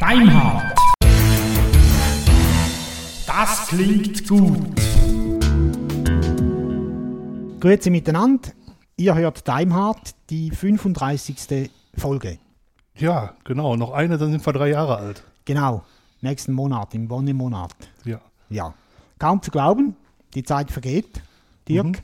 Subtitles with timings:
[0.00, 0.78] Deinhard.
[3.26, 4.80] Das klingt gut.
[7.60, 8.50] Grüezi miteinander.
[8.96, 11.70] Ihr hört Daimhardt, die 35.
[11.96, 12.38] Folge.
[12.96, 13.76] Ja, genau.
[13.76, 15.24] Noch eine, dann sind wir drei Jahre alt.
[15.44, 15.84] Genau,
[16.20, 17.74] nächsten Monat, im Wonnemonat.
[18.04, 18.20] Ja.
[18.50, 18.74] Ja,
[19.18, 19.96] kaum zu glauben,
[20.34, 21.22] die Zeit vergeht,
[21.68, 21.86] Dirk.
[21.86, 21.96] Mhm.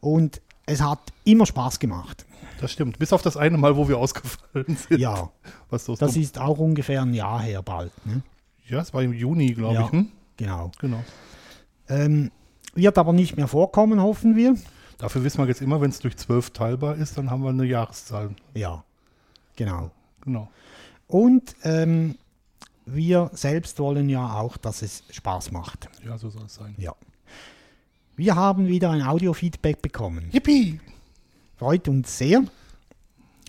[0.00, 2.24] Und es hat immer Spaß gemacht.
[2.60, 2.98] Das stimmt.
[2.98, 5.00] Bis auf das eine Mal, wo wir ausgefallen sind.
[5.00, 5.30] Ja,
[5.70, 7.92] Was das, das ist auch ungefähr ein Jahr her bald.
[8.06, 8.22] Ne?
[8.66, 9.84] ja, es war im Juni, glaube Ja.
[9.86, 9.92] ich.
[9.92, 10.08] Hm?
[10.36, 10.70] Genau.
[10.80, 11.04] Genau.
[11.88, 12.30] Ähm,
[12.74, 14.56] wird aber nicht mehr vorkommen, hoffen wir.
[14.98, 17.64] Dafür wissen wir jetzt immer, wenn es durch zwölf teilbar ist, dann haben wir eine
[17.64, 18.30] Jahreszahl.
[18.54, 18.84] Ja,
[19.56, 19.90] genau.
[20.22, 20.48] Genau.
[21.06, 22.16] Und ähm,
[22.86, 25.88] wir selbst wollen ja auch, dass es Spaß macht.
[26.04, 26.74] Ja, so soll es sein.
[26.78, 26.94] Ja.
[28.16, 30.30] Wir haben wieder ein Audio-Feedback bekommen.
[30.32, 30.80] Yippie!
[31.64, 32.44] Freut uns sehr.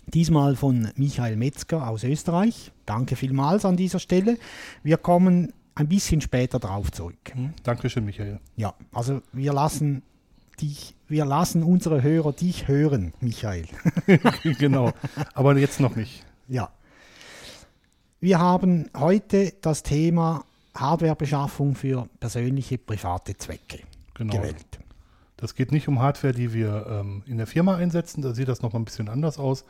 [0.06, 2.72] Diesmal von Michael Metzger aus Österreich.
[2.86, 4.38] Danke vielmals an dieser Stelle.
[4.82, 7.34] Wir kommen ein bisschen später drauf zurück.
[7.62, 8.40] Dankeschön, Michael.
[8.56, 10.02] Ja, also wir lassen
[10.62, 13.66] dich, wir lassen unsere Hörer dich hören, Michael.
[14.58, 14.94] genau.
[15.34, 16.24] Aber jetzt noch nicht.
[16.48, 16.70] Ja.
[18.20, 23.80] Wir haben heute das Thema Hardwarebeschaffung für persönliche private Zwecke
[24.14, 24.38] Genau.
[24.38, 24.78] gewählt.
[25.36, 28.22] Das geht nicht um Hardware, die wir ähm, in der Firma einsetzen.
[28.22, 29.64] Da sieht das noch mal ein bisschen anders aus.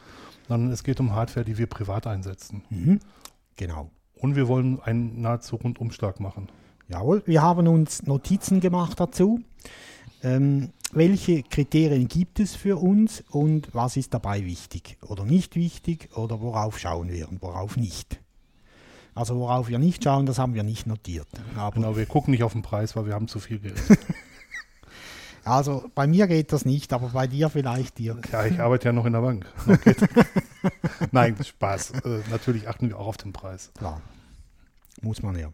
[0.48, 2.62] Sondern es geht um Hardware, die wir privat einsetzen.
[2.70, 3.00] Mhm.
[3.56, 3.90] Genau.
[4.14, 6.48] Und wir wollen einen nahezu Rundumschlag machen.
[6.88, 9.40] Jawohl, wir haben uns Notizen gemacht dazu.
[10.22, 16.16] Ähm, welche Kriterien gibt es für uns und was ist dabei wichtig oder nicht wichtig
[16.16, 18.20] oder worauf schauen wir und worauf nicht?
[19.14, 21.26] Also worauf wir nicht schauen, das haben wir nicht notiert.
[21.56, 23.82] Aber Genau, wir gucken nicht auf den Preis, weil wir haben zu viel Geld.
[25.46, 28.30] also bei mir geht das nicht, aber bei dir vielleicht, Dirk.
[28.32, 29.46] Ja, ich arbeite ja noch in der Bank.
[31.12, 31.92] Nein, Spaß.
[32.04, 33.70] Äh, natürlich achten wir auch auf den Preis.
[33.78, 34.00] Klar,
[35.02, 35.52] muss man ja.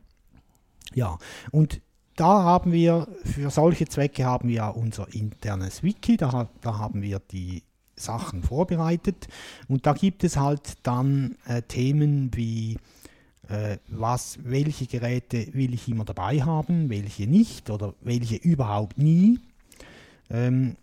[0.94, 1.18] Ja,
[1.50, 1.80] und
[2.16, 7.02] da haben wir, für solche Zwecke haben wir ja unser internes Wiki, da, da haben
[7.02, 7.62] wir die
[7.96, 9.28] Sachen vorbereitet
[9.68, 12.78] und da gibt es halt dann äh, Themen wie
[13.48, 19.38] äh, was, welche Geräte will ich immer dabei haben, welche nicht oder welche überhaupt nie.
[20.30, 20.76] Ähm,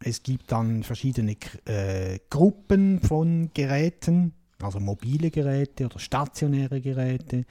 [0.00, 4.32] es gibt dann verschiedene äh, Gruppen von Geräten,
[4.62, 7.44] also mobile Geräte oder stationäre Geräte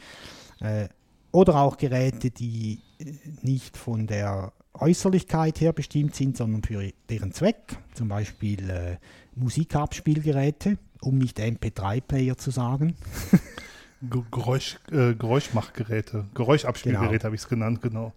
[0.60, 0.88] äh,
[1.32, 3.06] oder auch Geräte, die äh,
[3.42, 8.98] nicht von der Äußerlichkeit her bestimmt sind, sondern für deren Zweck, zum Beispiel äh,
[9.36, 12.96] Musikabspielgeräte, um nicht MP3-Player zu sagen.
[14.02, 17.24] Ge- Geräusch, äh, Geräuschmachgeräte, Geräuschabspielgeräte Genau.
[17.24, 18.14] habe ich es genannt, genau.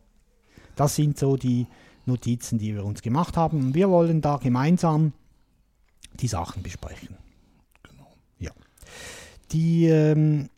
[0.75, 1.67] Das sind so die
[2.07, 3.59] Notizen, die wir uns gemacht haben.
[3.59, 5.13] Und wir wollen da gemeinsam
[6.15, 7.17] die Sachen besprechen.
[7.83, 8.13] Genau.
[8.39, 8.53] Ja.
[9.53, 10.49] Die ähm,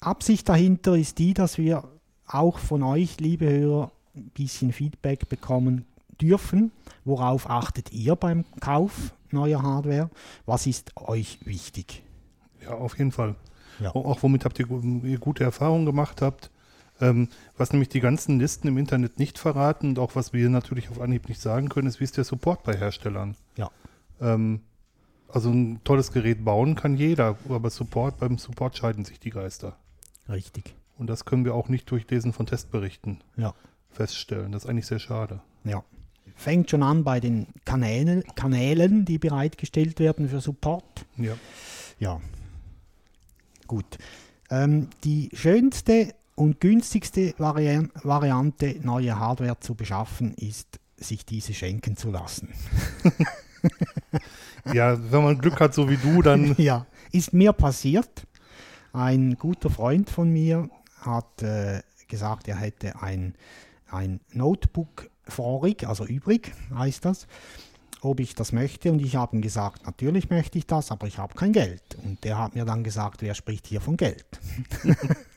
[0.00, 1.84] Absicht dahinter ist die, dass wir
[2.26, 5.84] auch von euch, liebe Hörer, ein bisschen Feedback bekommen
[6.20, 6.72] dürfen.
[7.04, 10.10] Worauf achtet ihr beim Kauf neuer Hardware?
[10.44, 12.02] Was ist euch wichtig?
[12.62, 13.36] Ja, auf jeden Fall.
[13.80, 13.94] Ja.
[13.94, 14.66] Auch, womit habt ihr,
[15.04, 16.50] ihr gute Erfahrungen gemacht habt.
[17.00, 20.88] Ähm, was nämlich die ganzen Listen im Internet nicht verraten und auch was wir natürlich
[20.90, 23.36] auf Anhieb nicht sagen können, ist, wie ist der Support bei Herstellern.
[23.56, 23.70] Ja.
[24.20, 24.60] Ähm,
[25.28, 29.76] also ein tolles Gerät bauen kann jeder, aber Support, beim Support scheiden sich die Geister.
[30.28, 30.74] Richtig.
[30.96, 33.52] Und das können wir auch nicht durch Lesen von Testberichten Ja.
[33.90, 34.52] feststellen.
[34.52, 35.40] Das ist eigentlich sehr schade.
[35.64, 35.84] Ja.
[36.34, 41.04] Fängt schon an bei den Kanälen, Kanälen, die bereitgestellt werden für Support.
[41.16, 41.34] Ja.
[41.98, 42.20] Ja.
[43.66, 43.98] Gut.
[44.50, 51.96] Ähm, die schönste und günstigste Varian Variante, neue Hardware zu beschaffen, ist, sich diese schenken
[51.96, 52.50] zu lassen.
[54.72, 58.26] ja, wenn man Glück hat, so wie du, dann ja, ist mir passiert.
[58.92, 60.70] Ein guter Freund von mir
[61.00, 63.34] hat äh, gesagt, er hätte ein,
[63.90, 67.26] ein Notebook vorig, also übrig heißt das,
[68.00, 68.92] ob ich das möchte.
[68.92, 71.96] Und ich habe ihm gesagt, natürlich möchte ich das, aber ich habe kein Geld.
[72.04, 74.26] Und der hat mir dann gesagt, wer spricht hier von Geld?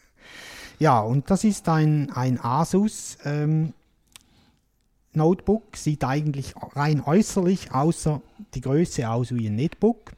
[0.80, 3.74] ja, und das ist ein, ein Asus ähm,
[5.14, 8.22] Notebook, sieht eigentlich rein äußerlich außer
[8.54, 10.12] die Größe aus wie ein Netbook.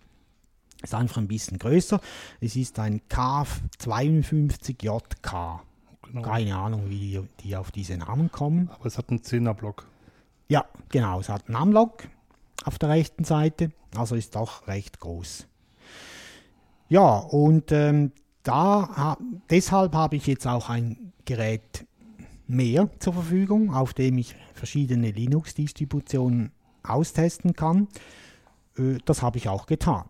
[0.83, 2.01] Ist einfach ein bisschen größer.
[2.39, 5.59] Es ist ein K52JK.
[6.03, 6.21] genau.
[6.21, 8.69] Keine Ahnung, wie die, auf diese Namen kommen.
[8.73, 9.85] Aber es hat einen 10er-Block.
[10.47, 11.19] Ja, genau.
[11.19, 12.07] Es hat einen Unlock
[12.65, 13.71] auf der rechten Seite.
[13.95, 15.47] Also ist doch recht groß.
[16.89, 18.11] Ja, und ähm,
[18.43, 19.17] da, ha-
[19.49, 21.85] deshalb habe ich jetzt auch ein Gerät
[22.47, 26.51] mehr zur Verfügung, auf dem ich verschiedene Linux-Distributionen
[26.83, 27.87] austesten kann.
[28.77, 30.05] Äh, das habe ich auch getan.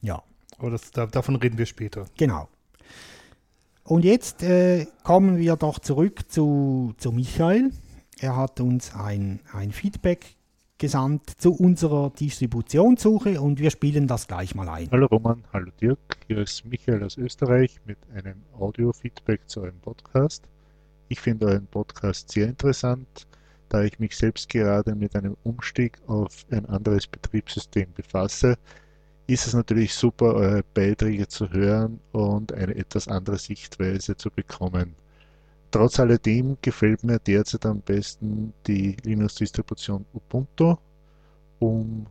[0.00, 0.22] Ja,
[0.58, 2.04] Aber das, da, davon reden wir später.
[2.16, 2.48] genau.
[3.84, 7.72] Und jetzt äh, kommen wir doch zurück zu, zu Michael.
[8.20, 10.36] Er hat uns ein, ein Feedback
[10.78, 14.88] gesandt zu unserer Distributionssuche und wir spielen das gleich mal ein.
[14.92, 15.98] Hallo Roman, hallo Dirk,
[16.28, 20.44] hier ist Michael aus Österreich mit einem Audio-Feedback zu eurem Podcast.
[21.08, 23.26] Ich finde euren Podcast sehr interessant,
[23.68, 28.56] da ich mich selbst gerade mit einem Umstieg auf ein anderes Betriebssystem befasse.
[29.26, 34.94] Ist es natürlich super, eure Beiträge zu hören und eine etwas andere Sichtweise zu bekommen.
[35.70, 40.76] Trotz alledem gefällt mir derzeit am besten die Linux-Distribution Ubuntu,
[41.58, 42.06] um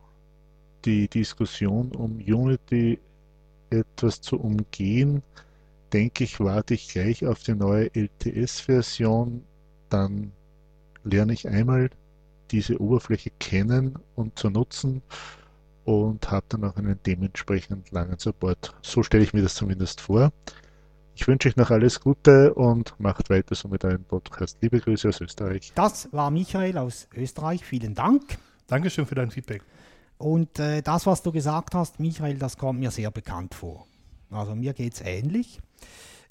[0.86, 3.00] die Diskussion um Unity
[3.70, 5.24] etwas zu umgehen,
[5.92, 9.44] denke ich, warte ich gleich auf die neue LTS-Version,
[9.90, 10.32] dann
[11.04, 11.90] lerne ich einmal
[12.52, 15.02] diese Oberfläche kennen und zu nutzen
[15.86, 18.76] und habe dann auch einen dementsprechend langen Support.
[18.82, 20.32] So stelle ich mir das zumindest vor.
[21.20, 24.60] Ich wünsche euch noch alles Gute und macht weiter so mit eurem Podcast.
[24.62, 25.72] Liebe Grüße aus Österreich.
[25.74, 27.66] Das war Michael aus Österreich.
[27.66, 28.38] Vielen Dank.
[28.68, 29.64] Dankeschön für dein Feedback.
[30.20, 33.88] Und äh, das, was du gesagt hast, Michael, das kommt mir sehr bekannt vor.
[34.30, 35.60] Also mir geht es ähnlich.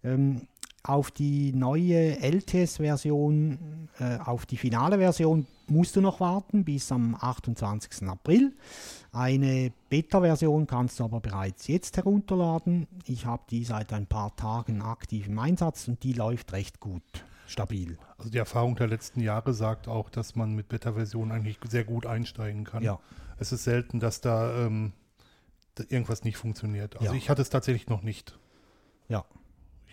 [0.05, 0.47] Ähm,
[0.89, 7.17] auf die neue LTS-Version, äh, auf die finale Version musst du noch warten bis am
[7.19, 8.09] 28.
[8.09, 8.53] April.
[9.13, 12.87] Eine Beta-Version kannst du aber bereits jetzt herunterladen.
[13.07, 17.03] Ich habe die seit ein paar Tagen aktiv im Einsatz und die läuft recht gut,
[17.47, 17.99] stabil.
[18.19, 22.07] Also die Erfahrung der letzten Jahre sagt auch, dass man mit Beta-Versionen eigentlich sehr gut
[22.07, 22.83] einsteigen kann.
[22.83, 22.99] Ja.
[23.39, 24.93] Es ist selten, dass da, ähm,
[25.89, 26.95] irgendwas nicht funktioniert.
[26.97, 27.19] Also Ja.
[27.19, 28.39] ich hatte es tatsächlich noch nicht.
[29.09, 29.25] Ja.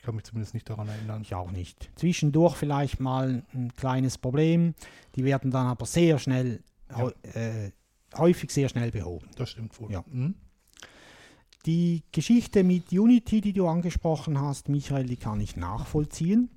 [0.03, 1.21] Ich kann mich zumindest nicht daran erinnern.
[1.21, 1.89] Ich auch nicht.
[1.95, 4.75] Zwischendurch vielleicht mal ein kleines Problem.
[5.15, 7.07] Die werden dann aber sehr schnell, Ja.
[7.33, 7.71] äh,
[8.17, 9.29] häufig sehr schnell behoben.
[9.37, 9.89] Das stimmt wohl.
[9.93, 10.03] Ja.
[10.11, 10.35] Mhm.
[11.65, 16.49] Die Geschichte mit Unity, die du angesprochen hast, Michael, die kann ich nachvollziehen.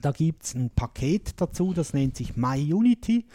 [0.00, 3.26] Da gibt es ein Paket dazu, das nennt sich MyUnity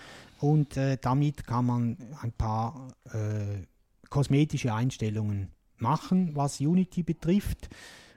[0.42, 3.64] und äh, damit kann man ein paar äh,
[4.10, 7.70] kosmetische Einstellungen machen, was Unity betrifft.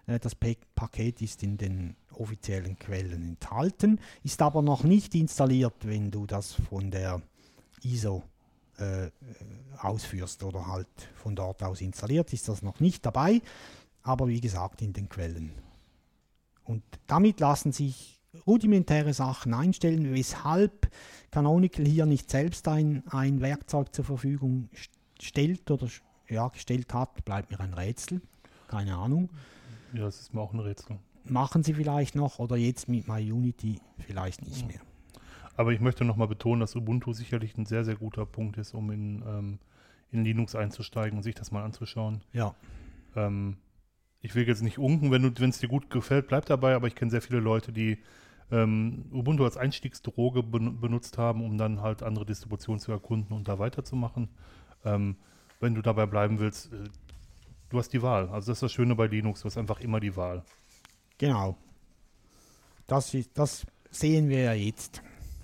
[0.06, 5.74] Äh, das Pa- Paket ist in den offiziellen Quellen enthalten, ist aber noch nicht installiert,
[5.82, 7.20] wenn du das von der
[7.82, 8.22] ISO
[8.78, 9.10] äh,
[9.78, 13.42] ausführst oder halt von dort aus installiert, ist das noch nicht dabei,
[14.02, 15.52] aber wie gesagt in den Quellen.
[16.64, 20.90] Und damit lassen sich rudimentäre Sachen einstellen, weshalb
[21.30, 24.88] Canonical hier nicht selbst ein, ein Werkzeug zur Verfügung st-
[25.22, 25.88] stellt oder
[26.28, 28.20] ja, gestellt hat, bleibt mir ein Rätsel.
[28.68, 29.30] Keine Ahnung.
[29.94, 30.98] Ja, das ist mir auch ein Rätsel.
[31.24, 34.80] Machen sie vielleicht noch oder jetzt mit MyUnity vielleicht nicht mehr.
[35.56, 38.90] Aber ich möchte nochmal betonen, dass Ubuntu sicherlich ein sehr, sehr guter Punkt ist, um
[38.90, 39.58] in, ähm,
[40.10, 42.22] in Linux einzusteigen und sich das mal anzuschauen.
[42.32, 42.54] Ja,
[43.16, 43.56] Ähm,
[44.20, 47.10] ich will jetzt nicht unken, wenn es dir gut gefällt, bleib dabei, aber ich kenne
[47.10, 47.98] sehr viele Leute, die
[48.50, 53.48] ähm, Ubuntu als Einstiegsdroge ben benutzt haben, um dann halt andere Distributionen zu erkunden und
[53.48, 54.28] da weiterzumachen.
[54.84, 55.16] Ähm,
[55.60, 56.84] wenn du dabei bleiben willst, äh,
[57.68, 58.28] du hast die Wahl.
[58.28, 60.42] Also das ist das Schöne bei Linux, du hast einfach immer die Wahl.
[61.18, 61.56] genau.
[62.86, 65.02] Das, ist, das sehen wir ja jetzt.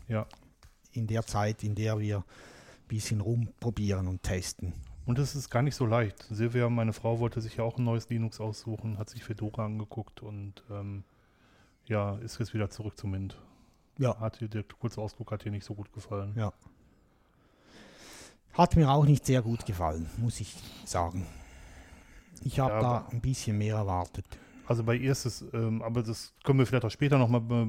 [0.09, 0.27] Ja.
[0.93, 2.25] in der Zeit, in der wir ein
[2.89, 4.75] bisschen rumprobieren und testen.
[5.07, 6.23] Und es ist gar nicht so leicht.
[6.31, 10.23] Silvia, meine Frau, wollte sich ja auch ein neues Linux aussuchen, hat sich Fedora angeguckt
[10.23, 11.03] und ähm,
[11.87, 13.37] ja, ist jetzt wieder zurück zum Mint.
[13.99, 14.19] Ja.
[14.21, 16.35] Hat ihr, der kurze Ausflug hat ihr nicht so gut gefallen.
[16.37, 16.53] Ja.
[18.53, 21.27] Hat mir auch nicht sehr gut gefallen, muss ich sagen.
[22.45, 24.27] Ich habe Ja, da ein bisschen mehr erwartet.
[24.67, 27.67] Also bei ihr ist es, ähm, aber das können wir vielleicht auch später nochmal be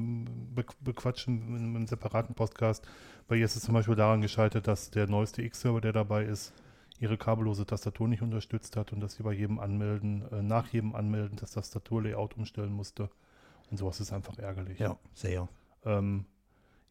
[0.54, 2.86] be bequatschen in einem separaten Podcast.
[3.26, 6.52] Bei ihr ist es zum Beispiel daran gescheitert, dass der neueste X-Server, der dabei ist,
[7.00, 10.94] ihre kabellose Tastatur nicht unterstützt hat und dass sie bei jedem Anmelden, äh, nach jedem
[10.94, 13.10] Anmelden das Tastaturlayout umstellen musste.
[13.70, 14.78] Und sowas ist einfach ärgerlich.
[14.78, 15.48] Ja, sehr.
[15.84, 16.26] Ähm,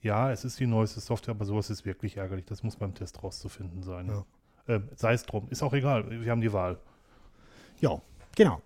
[0.02, 2.46] ja, es ist die neueste Software, aber sowas ist wirklich ärgerlich.
[2.46, 4.10] Das muss beim Test rauszufinden sein.
[4.10, 4.25] Ja.
[4.68, 6.10] Ähm, sei es drum, ist auch egal.
[6.22, 6.78] Wir haben die Wahl.
[7.80, 8.01] Ja,
[8.36, 8.62] genau.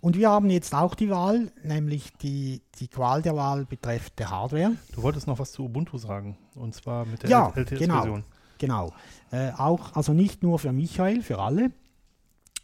[0.00, 4.30] Und wir haben jetzt auch die Wahl, nämlich die, die Qual der Wahl betreffend der
[4.30, 4.72] Hardware.
[4.92, 6.36] Du wolltest noch was zu Ubuntu sagen.
[6.54, 8.22] Und zwar mit der Ja, LTS-Version.
[8.58, 8.92] Genau.
[9.32, 11.72] Äh, auch, also nicht nur für Michael, für alle.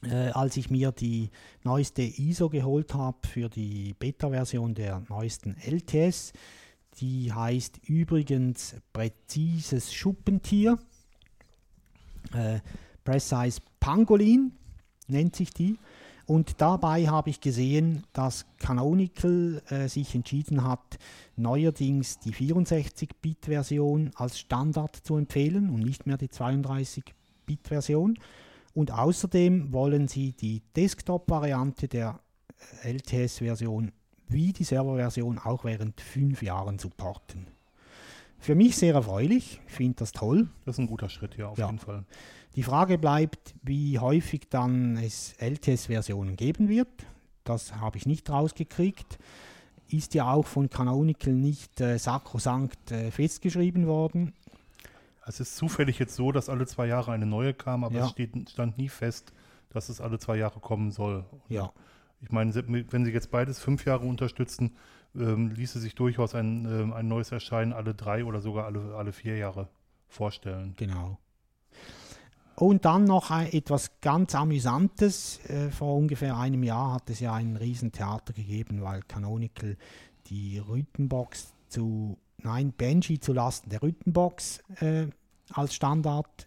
[0.04, 1.30] Äh, als ich mir die
[1.62, 6.32] neueste ISO geholt habe für die Beta-Version der neuesten LTS,
[7.00, 10.78] die heißt übrigens Präzises Schuppentier.
[12.34, 12.60] Äh,
[13.04, 14.52] Precise Pangolin
[15.08, 15.78] nennt sich die.
[16.26, 20.98] Und dabei habe ich gesehen, dass Canonical äh, sich entschieden hat,
[21.36, 28.18] neuerdings die 64-Bit-Version als Standard zu empfehlen und nicht mehr die 8-Bit-Version.
[28.74, 32.20] Und außerdem wollen sie die Desktop-Variante der
[32.84, 33.92] LTS-Version
[34.28, 37.46] wie die Server-Version auch während fünf Jahren supporten.
[38.42, 40.48] Für mich sehr erfreulich, ich finde das toll.
[40.64, 41.66] Das ist ein guter Schritt, ja, auf Ja.
[41.66, 42.04] jeden Fall.
[42.56, 46.88] Die Frage bleibt, wie häufig dann es LTS-Versionen geben wird.
[47.44, 49.18] Das habe ich nicht rausgekriegt.
[49.88, 54.32] Ist ja auch von Canonical nicht äh, sakrosankt äh, festgeschrieben worden.
[55.24, 58.04] Es ist zufällig jetzt so, dass alle zwei Jahre eine neue kam, aber Ja.
[58.06, 59.32] es steht, stand nie fest,
[59.70, 61.24] dass es alle zwei Jahre kommen soll.
[61.48, 61.72] Ja,
[62.20, 62.52] Ich meine,
[62.90, 64.76] wenn sie jetzt beides fünf Jahre unterstützen,
[65.14, 69.12] ähm, ließe sich durchaus ein, ähm, ein neues Erscheinen alle drei oder sogar alle, alle
[69.12, 69.68] vier Jahre
[70.08, 70.74] vorstellen.
[70.76, 71.18] genau.
[72.54, 75.40] Und dann noch etwas ganz Amüsantes.
[75.46, 79.76] Äh, vor ungefähr einem Jahr hat es ja ein Riesentheater gegeben, weil Canonical
[80.26, 85.06] die Rhythmbox zu, nein, Benji zu Lasten der Rhythmbox äh,
[85.50, 86.46] als Standard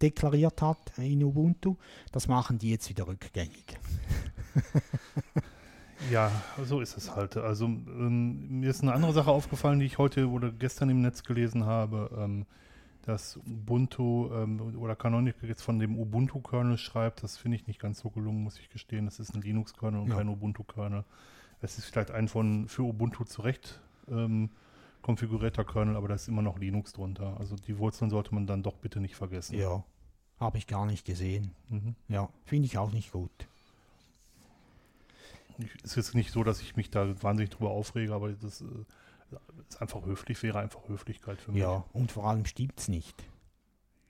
[0.00, 1.76] deklariert hat in Ubuntu.
[2.12, 3.76] Das machen die jetzt wieder rückgängig.
[6.10, 6.30] Ja,
[6.64, 7.36] so ist es halt.
[7.36, 11.22] Also ähm, mir ist eine andere Sache aufgefallen, die ich heute oder gestern im Netz
[11.24, 12.46] gelesen habe, ähm,
[13.02, 17.22] dass Ubuntu ähm, oder Canonical jetzt von dem Ubuntu-Kernel schreibt.
[17.22, 19.06] Das finde ich nicht ganz so gelungen, muss ich gestehen.
[19.06, 20.16] Das ist ein Linux-Kernel und Ja.
[20.16, 21.04] kein Ubuntu-Kernel.
[21.60, 24.50] Es ist vielleicht ein von für Ubuntu zurecht ähm,
[25.02, 27.36] konfigurierter Kernel, aber da ist immer noch Linux drunter.
[27.38, 29.56] Also die Wurzeln sollte man dann doch bitte nicht vergessen.
[29.58, 29.82] Ja,
[30.38, 31.52] habe ich gar nicht gesehen.
[31.68, 31.94] Mhm.
[32.08, 33.30] Ja, finde ich auch nicht gut.
[35.82, 38.64] Es ist nicht so, dass ich mich da wahnsinnig drüber aufrege, aber das äh,
[39.68, 41.62] ist einfach höflich, wäre einfach Höflichkeit für mich.
[41.62, 43.24] Ja, und vor allem stimmt es nicht.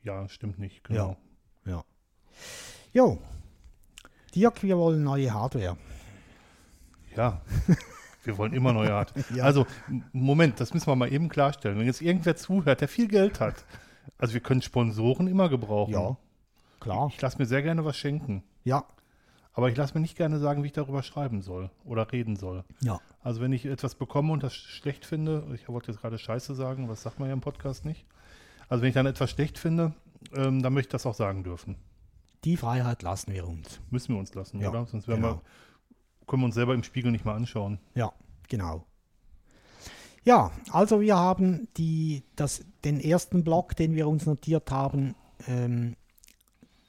[0.02, 1.16] Ja, stimmt nicht, genau.
[1.64, 1.84] Ja.
[2.92, 3.18] Jo,
[4.34, 5.76] Dirk, wir wollen neue Hardware.
[7.16, 7.40] Ja,
[8.24, 9.12] wir wollen immer neue Art.
[9.34, 9.44] Ja.
[9.44, 9.66] Also,
[10.12, 11.78] Moment, das müssen wir mal eben klarstellen.
[11.78, 13.64] Wenn jetzt irgendwer zuhört, der viel Geld hat,
[14.18, 15.92] also wir können Sponsoren immer gebrauchen.
[15.92, 16.16] Ja,
[16.80, 17.10] klar.
[17.12, 18.44] Ich lasse mir sehr gerne was schenken.
[18.64, 18.84] Ja,
[19.58, 22.62] Aber ich lasse mir nicht gerne sagen, wie ich darüber schreiben soll oder reden soll.
[22.80, 23.00] ja.
[23.24, 26.88] Also wenn ich etwas bekomme und das schlecht finde, ich wollte jetzt gerade Scheiße sagen,
[26.88, 28.06] was sagt man ja im Podcast nicht.
[28.68, 29.94] Also wenn ich dann etwas schlecht finde,
[30.32, 31.74] ähm, dann möchte ich das auch sagen dürfen.
[32.44, 33.80] Die Freiheit lassen wir uns.
[33.90, 34.86] Müssen wir uns lassen, Ja, oder?
[34.86, 35.20] Sonst genau.
[35.22, 35.42] wir,
[36.28, 37.80] können wir uns selber im Spiegel nicht mal anschauen.
[37.96, 38.12] Ja,
[38.48, 38.86] genau.
[40.22, 45.16] Ja, also wir haben die, das, den ersten Block, den wir uns notiert haben,
[45.48, 45.96] ähm,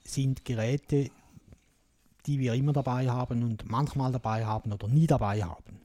[0.03, 1.09] sind Geräte,
[2.25, 5.81] die wir immer dabei haben und manchmal dabei haben oder nie dabei haben.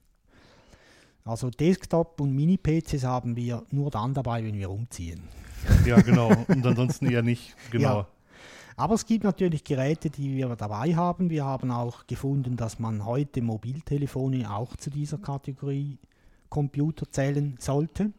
[1.24, 5.22] Also Desktop und Mini-PCs haben wir nur dann dabei, wenn wir umziehen.
[5.86, 6.30] Ja, genau.
[6.48, 7.56] Und ansonsten eher nicht.
[7.70, 8.00] Genau.
[8.00, 8.06] Ja.
[8.76, 11.30] Aber es gibt natürlich Geräte, die wir dabei haben.
[11.30, 15.98] Wir haben auch gefunden, dass man heute Mobiltelefone auch zu dieser Kategorie
[16.50, 18.12] Computer zählen sollte.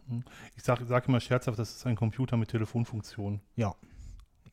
[0.57, 3.41] Ich sage sag immer scherzhaft, das ist ein Computer mit Telefonfunktion.
[3.55, 3.75] Ja,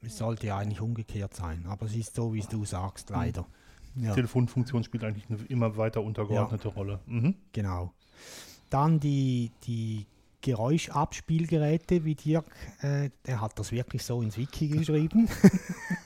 [0.03, 3.47] es sollte ja eigentlich umgekehrt sein, aber es ist so, wie es du sagst, leider.
[3.95, 7.01] Ja, Telefonfunktion spielt eigentlich eine immer weiter untergeordnete Rolle.
[7.07, 7.35] Mhm.
[7.53, 7.93] genau.
[8.71, 10.07] Dann die, die
[10.41, 12.47] Geräuschabspielgeräte, wie Dirk,
[12.81, 15.29] äh, der hat das wirklich so ins Wiki geschrieben.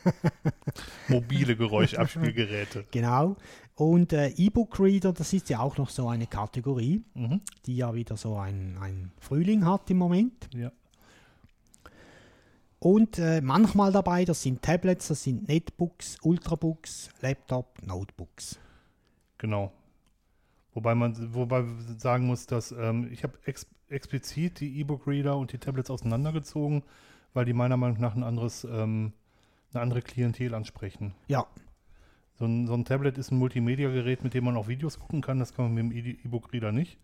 [1.09, 2.85] Mobile Geräuschabspielgeräte.
[2.91, 3.37] genau.
[3.77, 7.41] Und äh, E-Book-Reader, das ist ja auch noch so eine Kategorie, Mhm.
[7.67, 10.49] die ja wieder so ein, ein Frühling hat im Moment.
[10.55, 10.73] Ja.
[12.79, 18.59] Und äh, manchmal dabei, das sind Tablets, das sind Netbooks, Ultrabooks, Laptop, Notebooks.
[19.39, 19.73] Genau.
[20.75, 21.65] Wobei man wobei
[21.97, 26.83] sagen muss, dass ähm, ich habe ex explizit die E-Book-Reader und die Tablets auseinandergezogen,
[27.35, 29.13] weil die meiner Meinung nach ein anderes, ähm,
[29.73, 31.15] eine andere Klientel ansprechen.
[31.29, 31.47] Ja,
[32.39, 35.39] So ein, so ein Tablet ist ein Multimedia-Gerät, mit dem man auch Videos gucken kann.
[35.39, 36.99] Das kann man mit dem E- E-Book-Reader nicht.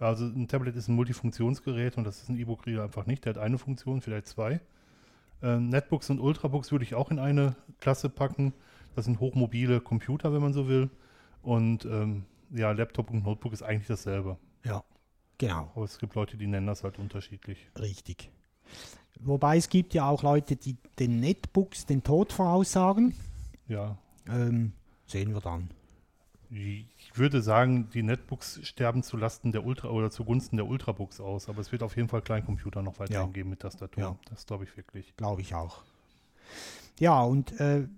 [0.00, 3.24] Also ein Tablet ist ein Multifunktionsgerät und das ist ein E-Book-Reader einfach nicht.
[3.26, 4.60] Der hat eine Funktion, vielleicht zwei.
[5.42, 8.52] Ähm, Netbooks und Ultrabooks würde ich auch in eine Klasse packen.
[8.94, 10.90] Das sind hochmobile Computer, wenn man so will.
[11.42, 14.36] Und ähm, ja, Laptop und Notebook ist eigentlich dasselbe.
[14.64, 14.84] ja,
[15.38, 17.68] genau, Aber es gibt Leute, die nennen das halt unterschiedlich.
[17.78, 18.30] richtig.
[19.20, 23.14] Wobei es gibt ja auch Leute, die den Netbooks den Tod voraussagen.
[23.68, 23.96] Ja,
[24.28, 24.72] Ähm,
[25.06, 25.70] sehen wir dann.
[26.54, 31.48] Ich würde sagen, die Netbooks sterben zu Lasten der Ultra oder zugunsten der Ultrabooks aus,
[31.48, 33.32] aber es wird auf jeden Fall Kleincomputer noch weiterhin Ja.
[33.32, 34.02] geben mit Tastatur.
[34.02, 34.16] Ja.
[34.28, 35.16] Das glaube ich wirklich.
[35.16, 35.82] Glaube ich auch.
[36.98, 37.88] Ja, und äh,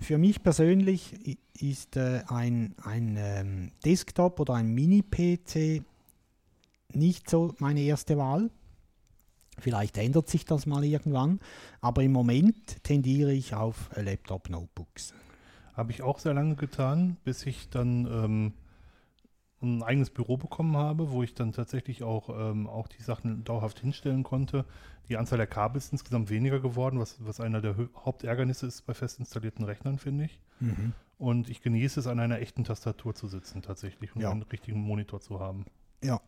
[0.00, 5.82] für mich persönlich ist äh, ein, ein ähm, Desktop oder ein Mini-PC
[6.94, 8.50] nicht so meine erste Wahl.
[9.58, 11.38] Vielleicht ändert sich das mal irgendwann,
[11.80, 15.14] aber im Moment tendiere ich auf Laptop-Notebooks.
[15.74, 18.52] Habe ich auch sehr lange getan, bis ich dann ähm,
[19.62, 23.78] ein eigenes Büro bekommen habe, wo ich dann tatsächlich auch, ähm, auch die Sachen dauerhaft
[23.80, 24.64] hinstellen konnte.
[25.08, 28.94] Die Anzahl der Kabel ist insgesamt weniger geworden, was, was einer der Hauptärgernisse ist bei
[28.94, 30.40] fest installierten Rechnern, finde ich.
[30.60, 30.92] Mhm.
[31.18, 34.30] Und ich genieße es, an einer echten Tastatur zu sitzen tatsächlich und Ja.
[34.30, 35.64] einen richtigen Monitor zu haben.
[36.02, 36.20] Ja.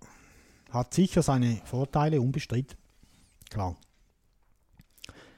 [0.70, 2.76] Hat sicher seine Vorteile, unbestritten.
[3.50, 3.76] Klar.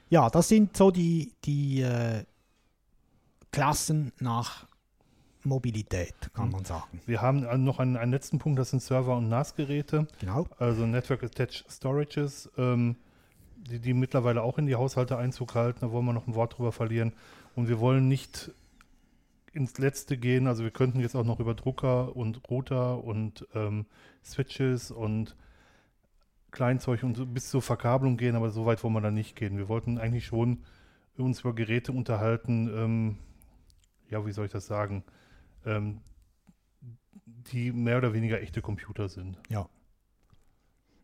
[0.09, 2.23] Ja, das sind so die, die äh,
[3.57, 4.67] Klassen nach
[5.43, 7.01] Mobilität, kann man sagen.
[7.05, 10.07] Wir haben äh, noch einen, einen letzten Punkt, das sind Server- und NAS-Geräte.
[10.19, 10.45] Genau.
[10.59, 12.97] Also Network Attached Storages, ähm,
[13.55, 15.79] die, die mittlerweile auch in die Haushalte Einzug halten.
[15.81, 17.13] Da wollen wir noch ein Wort drüber verlieren.
[17.55, 18.51] Und wir wollen nicht
[19.53, 20.45] ins Letzte gehen.
[20.47, 23.85] Also wir könnten jetzt auch noch über Drucker und Router und ähm,
[24.23, 25.35] Switches und
[26.51, 29.57] Kleinzeug und bis zur Verkabelung gehen, aber so weit wollen wir da nicht gehen.
[29.57, 30.63] Wir wollten eigentlich schon
[31.17, 33.17] uns über Geräte unterhalten, ähm,
[34.09, 35.03] ja, wie soll ich das sagen,
[35.65, 36.01] ähm,
[37.25, 39.37] die mehr oder weniger echte Computer sind.
[39.49, 39.67] Ja.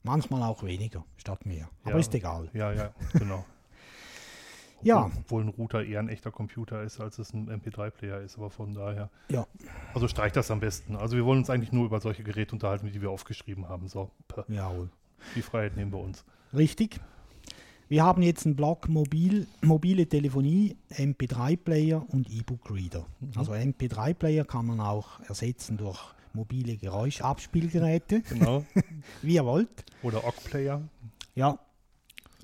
[0.03, 1.69] Manchmal auch weniger statt mehr.
[1.83, 1.99] Aber Ja.
[1.99, 2.49] ist egal.
[2.53, 3.45] Ja, ja, genau.
[4.85, 5.09] Ja.
[5.17, 8.73] Obwohl- ein Router eher ein echter Computer ist, als es ein MP3-Player ist, aber von
[8.73, 9.09] daher.
[9.29, 9.47] Ja.
[9.93, 10.97] Also streicht das am besten.
[10.97, 13.87] Also wir wollen uns eigentlich nur über solche Geräte unterhalten, die wir aufgeschrieben haben.
[13.87, 14.11] So,
[14.49, 14.89] Jawohl.
[15.35, 16.25] die Freiheit nehmen wir uns.
[16.53, 16.99] Richtig.
[17.93, 23.05] Wir haben jetzt einen Block Mobil, mobile Telefonie, MP3-Player und E-Book-Reader.
[23.19, 23.31] Mhm.
[23.35, 25.99] Also MP3-Player kann man auch ersetzen durch
[26.33, 28.65] mobile Geräuschabspielgeräte, Genau.
[29.21, 29.85] wie ihr wollt.
[30.01, 30.81] Oder OGG-Player.
[31.35, 31.59] Ja,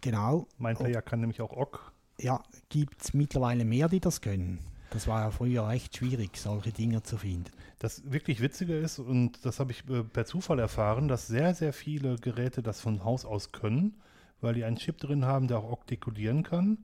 [0.02, 0.46] genau.
[0.60, 1.80] Mein Player kann nämlich auch OGG.
[2.20, 4.60] Ja, gibt es mittlerweile mehr, die das können.
[4.92, 7.50] Das war ja früher recht schwierig, solche Dinge zu finden.
[7.80, 11.74] Das wirklich Witzige ist, und das habe ich äh, per Zufall erfahren, dass sehr, sehr
[11.74, 13.96] viele Geräte das von Haus aus können,
[14.42, 16.80] weil die einen Chip drin haben, der auch OGG dekodieren kann.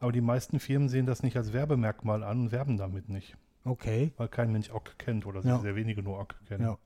[0.00, 3.36] Aber die meisten Firmen sehen das nicht als Werbemerkmal an und werben damit nicht.
[3.64, 4.12] Okay.
[4.16, 5.58] Weil kein Mensch OGG kennt oder Ja.
[5.58, 6.62] sehr wenige nur OGG kennen.
[6.64, 6.78] Ja,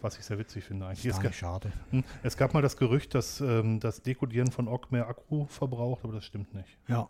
[0.00, 1.04] Was ich sehr witzig finde eigentlich.
[1.06, 1.72] ist Es, eigentlich ga, schade.
[1.90, 6.02] hm, es gab mal das Gerücht, dass ähm, das Dekodieren von OGG mehr Akku verbraucht,
[6.04, 6.76] aber das stimmt nicht.
[6.88, 7.08] Ja.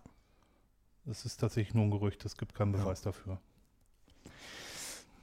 [1.07, 2.81] Das ist tatsächlich nur ein Gerücht, es gibt keinen Ja.
[2.83, 3.39] Beweis dafür.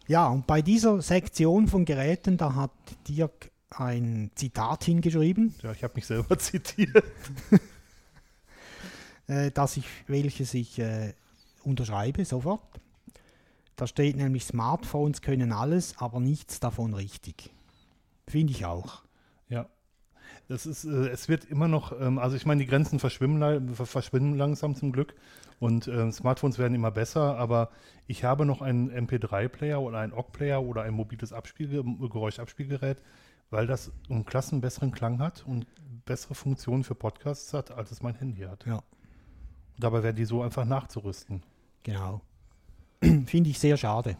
[0.07, 2.71] Ja, und bei dieser Sektion von Geräten, da hat
[3.07, 7.03] Dirk ein Zitat hingeschrieben, Ja, ich habe mich selber zitiert.
[9.27, 11.13] äh, dass ich, welches ich äh,
[11.63, 12.61] unterschreibe sofort.
[13.75, 17.49] Da steht nämlich, Smartphones können alles, aber nichts davon richtig.
[18.27, 19.03] Finde ich auch.
[19.47, 19.67] Ja.
[20.47, 23.61] Das ist, äh, es wird immer noch, ähm, also ich meine, die Grenzen verschwimmen, lei-
[23.73, 25.15] ver- verschwinden langsam zum Glück
[25.59, 27.69] und ähm, Smartphones werden immer besser, aber
[28.07, 32.97] ich habe noch einen MP3-Player oder einen OGG-Player oder ein mobiles Abspielge Geräuschabspielgerät,
[33.49, 35.65] weil das einen klassen besseren Klang hat und
[36.05, 38.65] bessere Funktionen für Podcasts hat, als es mein Handy hat.
[38.65, 38.75] Ja.
[38.77, 38.83] Und
[39.83, 41.43] dabei werden die so einfach nachzurüsten.
[41.83, 42.21] Genau.
[43.01, 44.17] Finde ich sehr schade.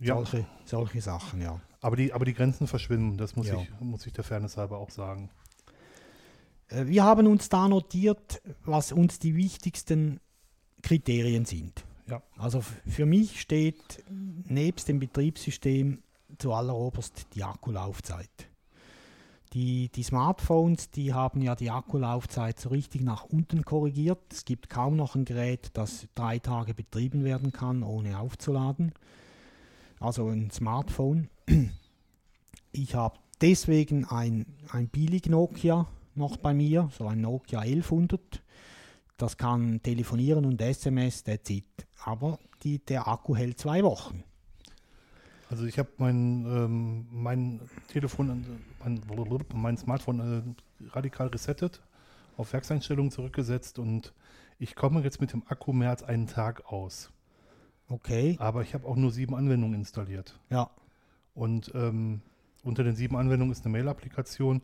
[0.00, 1.60] Ja, Solche, solche Sachen, ja.
[1.80, 3.60] aber die, aber die Grenzen verschwimmen, das muss, Ja.
[3.60, 5.28] ich, muss ich der Fairness halber auch sagen.
[6.68, 10.20] Äh, Wir haben uns da notiert, was uns die wichtigsten
[10.82, 11.84] Kriterien sind.
[12.06, 12.22] Ja.
[12.36, 16.02] Also für mich steht nebst dem Betriebssystem
[16.38, 18.30] zualleroberst die Akkulaufzeit.
[19.54, 24.20] Die, die Smartphones, die haben ja die Akkulaufzeit so richtig nach unten korrigiert.
[24.30, 28.92] Es gibt kaum noch ein Gerät, das drei Tage betrieben werden kann, ohne aufzuladen.
[30.00, 31.28] Also ein Smartphone.
[32.70, 38.42] Ich habe deswegen ein, ein billig Nokia noch bei mir, so ein Nokia 1100.
[39.16, 41.86] Das kann telefonieren und SMS, that's it.
[42.04, 44.22] Aber die, der Akku hält zwei Wochen.
[45.50, 48.44] Also ich habe mein, ähm, mein Telefon,
[48.84, 51.82] äh, mein, mein Smartphone äh, radikal resettet,
[52.36, 54.12] auf Werkseinstellungen zurückgesetzt und
[54.58, 57.10] ich komme jetzt mit dem Akku mehr als einen Tag aus.
[57.88, 60.38] Okay, Aber ich habe auch nur sieben Anwendungen installiert.
[60.50, 60.70] ja,
[61.34, 62.20] Und ähm,
[62.62, 64.60] unter den sieben Anwendungen ist eine Mail-Applikation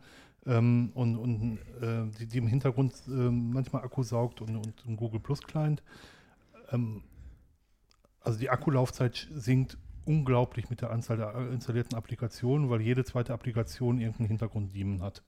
[0.47, 4.97] ähm, und, und äh, die, die im Hintergrund ähm, manchmal Akku saugt und, und ein
[4.97, 5.83] Google Plus Client.
[6.71, 7.03] Ähm,
[8.21, 13.33] also die Akkulaufzeit sinkt unglaublich mit der Anzahl der äh, installierten Applikationen, weil jede zweite
[13.33, 15.23] Applikation irgendeinen Hintergrunddaemon hat,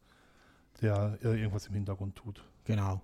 [0.83, 2.45] der äh, irgendwas im Hintergrund tut.
[2.65, 3.01] genau.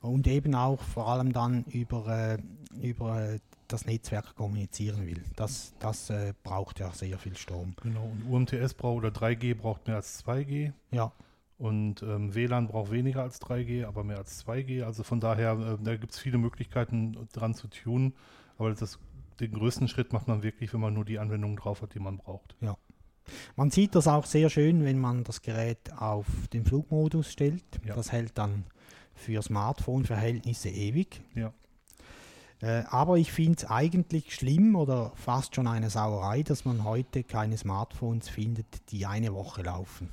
[0.00, 2.38] Und eben auch vor allem dann über, äh,
[2.82, 5.22] über äh, das Netzwerk kommunizieren will.
[5.36, 7.74] Das, das äh, braucht ja sehr viel Strom.
[7.82, 8.10] Genau.
[8.24, 10.72] Und UMTS braucht oder 3G braucht mehr als 2G.
[10.90, 11.12] Ja,
[11.58, 14.82] Und ähm, WLAN braucht weniger als 3G, aber mehr als 2G.
[14.82, 18.14] Also von daher, äh, da gibt es viele Möglichkeiten dran zu tunen.
[18.58, 18.98] Aber das,
[19.40, 22.18] den größten Schritt macht man wirklich, wenn man nur die Anwendungen drauf hat, die man
[22.18, 22.56] braucht.
[23.56, 27.64] man sieht das auch sehr schön, wenn man das Gerät auf den Flugmodus stellt.
[27.84, 27.94] Ja.
[27.94, 28.64] Das hält dann
[29.14, 31.20] für Smartphone-Verhältnisse ewig.
[31.34, 31.52] Ja.
[32.60, 37.24] Äh, aber ich finde es eigentlich schlimm oder fast schon eine Sauerei, dass man heute
[37.24, 40.10] keine Smartphones findet, die eine Woche laufen.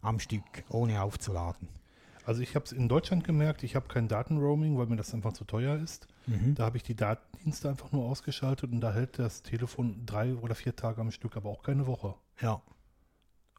[0.00, 1.68] Am Stück, ohne aufzuladen.
[2.24, 5.32] Also ich habe es in Deutschland gemerkt, ich habe kein Datenroaming, weil mir das einfach
[5.32, 6.06] zu teuer ist.
[6.28, 6.54] Mhm.
[6.54, 10.54] Da habe ich die Datendienste einfach nur ausgeschaltet und da hält das Telefon drei oder
[10.54, 12.14] vier Tage am Stück, aber auch keine Woche.
[12.40, 12.60] Ja.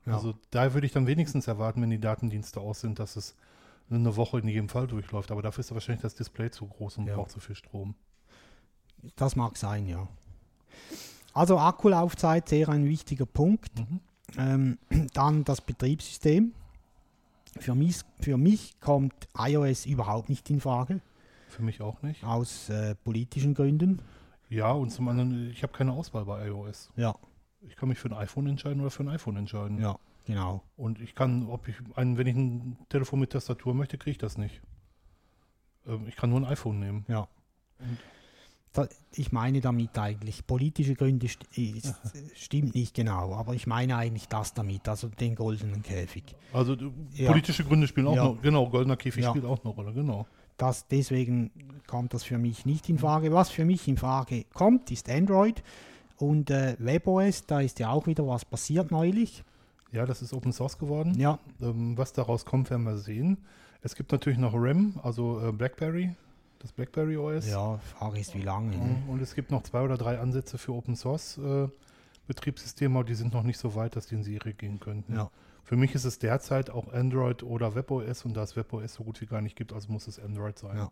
[0.05, 0.13] Ja.
[0.13, 3.35] Also da würde ich dann wenigstens erwarten, wenn die Datendienste aus sind, dass es
[3.89, 5.31] eine Woche in jedem Fall durchläuft.
[5.31, 7.15] Aber dafür ist wahrscheinlich das Display zu groß und Ja.
[7.15, 7.95] braucht zu viel Strom.
[9.15, 10.07] Das mag sein, ja.
[11.33, 13.71] Also Akkulaufzeit, sehr ein wichtiger Punkt.
[13.79, 13.99] Mhm.
[14.37, 14.77] Ähm,
[15.13, 16.53] dann das Betriebssystem.
[17.59, 21.01] Für mich, für mich kommt iOS überhaupt nicht in Frage,
[21.49, 22.23] Für mich auch nicht.
[22.23, 24.01] aus äh, politischen Gründen.
[24.49, 26.91] Ja, und zum anderen, ich habe keine Auswahl bei iOS.
[26.95, 27.15] Ja,
[27.61, 29.79] Ich kann mich für ein iPhone entscheiden oder für ein iPhone entscheiden.
[29.79, 30.63] ja, genau.
[30.77, 34.17] Und ich kann, ob ich ein, wenn ich ein Telefon mit Tastatur möchte, kriege ich
[34.17, 34.61] das nicht.
[35.87, 37.05] Ähm, ich kann nur ein iPhone nehmen.
[37.07, 37.27] Ja.
[37.79, 41.93] Und- ich meine damit eigentlich, politische Gründe st ist,
[42.35, 46.23] stimmt nicht genau, aber ich meine eigentlich das damit, also den goldenen Käfig.
[46.53, 46.77] Also
[47.13, 47.29] Ja.
[47.31, 48.23] politische Gründe spielen auch Ja.
[48.25, 49.31] noch, genau, goldener Käfig Ja.
[49.31, 50.27] spielt auch eine Rolle, genau.
[50.59, 51.51] Das, deswegen
[51.87, 53.31] kommt das für mich nicht in Frage.
[53.33, 55.63] Was für mich in Frage kommt, ist Android
[56.17, 57.45] und äh, WebOS.
[57.45, 59.43] Da ist ja auch wieder was passiert neulich.
[59.91, 61.15] Ja, das ist Open Source geworden.
[61.17, 63.37] Ja, Ähm, was daraus kommt, werden wir sehen.
[63.81, 66.13] Es gibt natürlich noch RAM, also äh, BlackBerry,
[66.59, 67.47] das BlackBerry OS.
[67.47, 68.75] ja Frage ist wie lange.
[68.75, 68.97] Ne?
[69.07, 71.69] Und es gibt noch zwei oder drei Ansätze für Open Source äh,
[72.27, 75.15] Betriebssysteme, aber die sind noch nicht so weit, dass die in Serie gehen könnten.
[75.15, 75.31] Ja.
[75.69, 79.21] Für mich ist es derzeit auch Android oder WebOS und da es WebOS so gut
[79.21, 80.75] wie gar nicht gibt, also muss es Android sein.
[80.75, 80.91] Ja.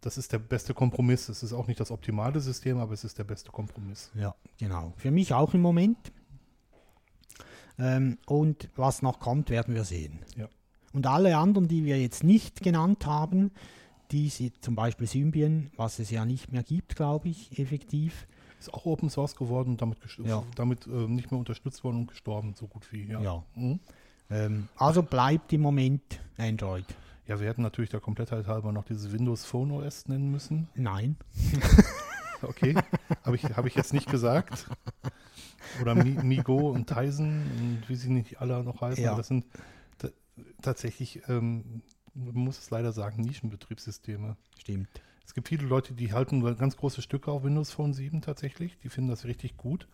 [0.00, 1.28] Das ist der beste Kompromiss.
[1.28, 4.12] Es ist auch nicht das optimale System, aber es ist der beste Kompromiss.
[4.14, 4.92] Ja, genau.
[4.96, 6.12] Für mich auch im Moment.
[7.80, 10.20] Ähm, und was noch kommt, werden wir sehen.
[10.36, 10.48] Ja.
[10.92, 13.50] Und alle anderen, die wir jetzt nicht genannt haben,
[14.12, 18.28] die sind zum Beispiel Symbian, was es ja nicht mehr gibt, glaube ich, effektiv.
[18.60, 20.44] Ist auch Open Source geworden und damit, Ja.
[20.54, 23.06] damit äh, nicht mehr unterstützt worden und gestorben, so gut wie.
[23.06, 23.42] Ja, Ja.
[23.56, 23.80] Mhm.
[24.30, 26.84] Ähm, also bleibt im Moment Android.
[27.26, 30.68] ja wir hätten natürlich der Komplettheit halber noch dieses Windows Phone OS nennen müssen.
[30.74, 31.16] Nein.
[32.42, 32.74] Okay,
[33.26, 34.66] habe ich, hab ich jetzt nicht gesagt.
[35.82, 37.42] Oder Mi, Migo und Tizen
[37.82, 39.04] und wie sie nicht alle noch heißen.
[39.04, 39.14] Ja.
[39.14, 39.44] Das sind
[39.98, 40.08] ta-
[40.62, 41.82] tatsächlich, ähm,
[42.14, 44.38] man muss es leider sagen, Nischenbetriebssysteme.
[44.58, 44.88] Stimmt.
[45.30, 48.76] Es gibt viele Leute, die halten ganz große Stücke auf Windows Phone 7 tatsächlich.
[48.82, 49.86] Die finden das richtig gut.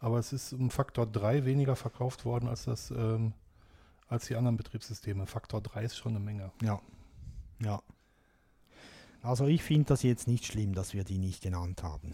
[0.00, 3.32] Aber es ist um Faktor 3 weniger verkauft worden als, das, ähm,
[4.08, 5.28] als die anderen Betriebssysteme.
[5.28, 6.50] Faktor 3 ist schon eine Menge.
[6.60, 6.80] Ja.
[7.60, 7.80] Ja.
[9.22, 12.12] Also ich finde das jetzt nicht schlimm, dass wir die nicht genannt haben.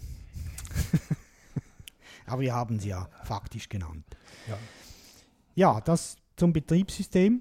[2.26, 4.04] Aber wir haben sie ja faktisch genannt.
[4.46, 4.58] Ja.
[5.54, 7.40] Ja, das zum Betriebssystem.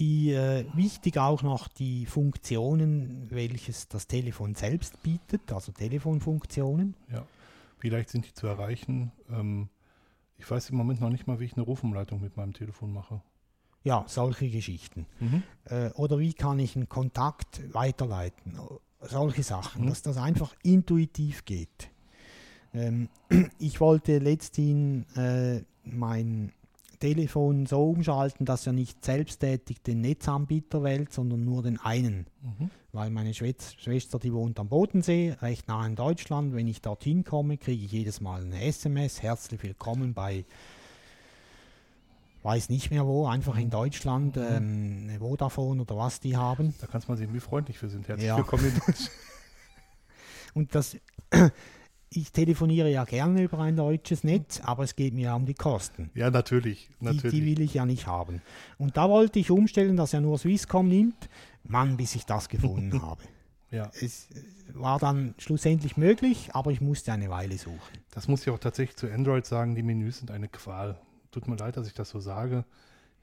[0.00, 6.94] Die äh, wichtig auch noch die Funktionen, welches das Telefon selbst bietet, also Telefonfunktionen.
[7.12, 7.26] Ja,
[7.80, 9.12] wie leicht sind die zu erreichen?
[9.30, 9.68] Ähm,
[10.38, 13.20] ich weiß im Moment noch nicht mal, wie ich eine Rufumleitung mit meinem Telefon mache.
[13.84, 15.06] Ja, solche Geschichten.
[15.66, 18.58] Äh, oder wie kann ich einen Kontakt weiterleiten?
[19.00, 19.88] Solche Sachen, Mhm.
[19.88, 21.90] dass das einfach intuitiv geht.
[22.72, 23.10] Ähm,
[23.58, 26.52] ich wollte letzthin äh, mein
[27.00, 32.26] Telefon so umschalten, dass er nicht selbsttätig den Netzanbieter wählt, sondern nur den einen.
[32.42, 32.70] Mhm.
[32.92, 36.54] Weil meine Schwez- Schwester, die wohnt am Bodensee, recht nah in Deutschland.
[36.54, 39.22] Wenn ich dorthin komme, kriege ich jedes Mal eine SMS.
[39.22, 40.44] Herzlich willkommen bei,
[42.42, 46.74] weiß nicht mehr wo, einfach in Deutschland, ähm, eine Vodafone oder was die haben.
[46.80, 48.08] Da kannst mal sehen, wie freundlich wir sind.
[48.08, 48.36] Herzlich Ja.
[48.36, 49.10] willkommen in Deutschland.
[50.54, 50.96] Und das,
[52.12, 55.54] ich telefoniere ja gerne über ein deutsches Netz, aber es geht mir ja um die
[55.54, 56.10] Kosten.
[56.14, 56.90] Ja, natürlich.
[57.00, 57.30] Die, natürlich.
[57.30, 58.42] die will ich ja nicht haben.
[58.78, 61.28] Und da wollte ich umstellen, dass er nur Swisscom nimmt.
[61.62, 63.22] Mann, bis ich das gefunden habe.
[63.70, 64.42] ja, Es äh,
[64.74, 67.78] war dann schlussendlich möglich, aber ich musste eine Weile suchen.
[68.10, 69.76] das muss ich auch tatsächlich zu Android sagen.
[69.76, 70.98] Die Menüs sind eine Qual.
[71.30, 72.64] Tut mir leid, dass ich das so sage.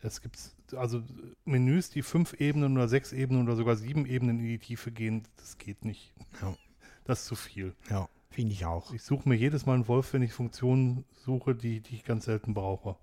[0.01, 0.39] Es gibt
[0.77, 1.01] also
[1.43, 5.23] Menüs, die fünf Ebenen oder sechs Ebenen oder sogar sieben Ebenen in die Tiefe gehen.
[5.37, 6.13] Das geht nicht.
[6.41, 6.55] Ja.
[7.03, 7.73] Das ist zu viel.
[7.89, 8.93] Ja, finde ich auch.
[8.93, 12.25] Ich suche mir jedes Mal einen Wolf, wenn ich Funktionen suche, die, die ich ganz
[12.25, 12.95] selten brauche.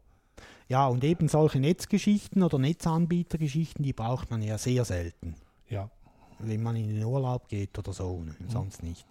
[0.68, 5.34] Ja, und eben solche Netzgeschichten oder Netzanbietergeschichten, die braucht man ja sehr selten,
[5.68, 5.90] Ja,
[6.38, 9.06] wenn man in den Urlaub geht oder so, ne, sonst nicht.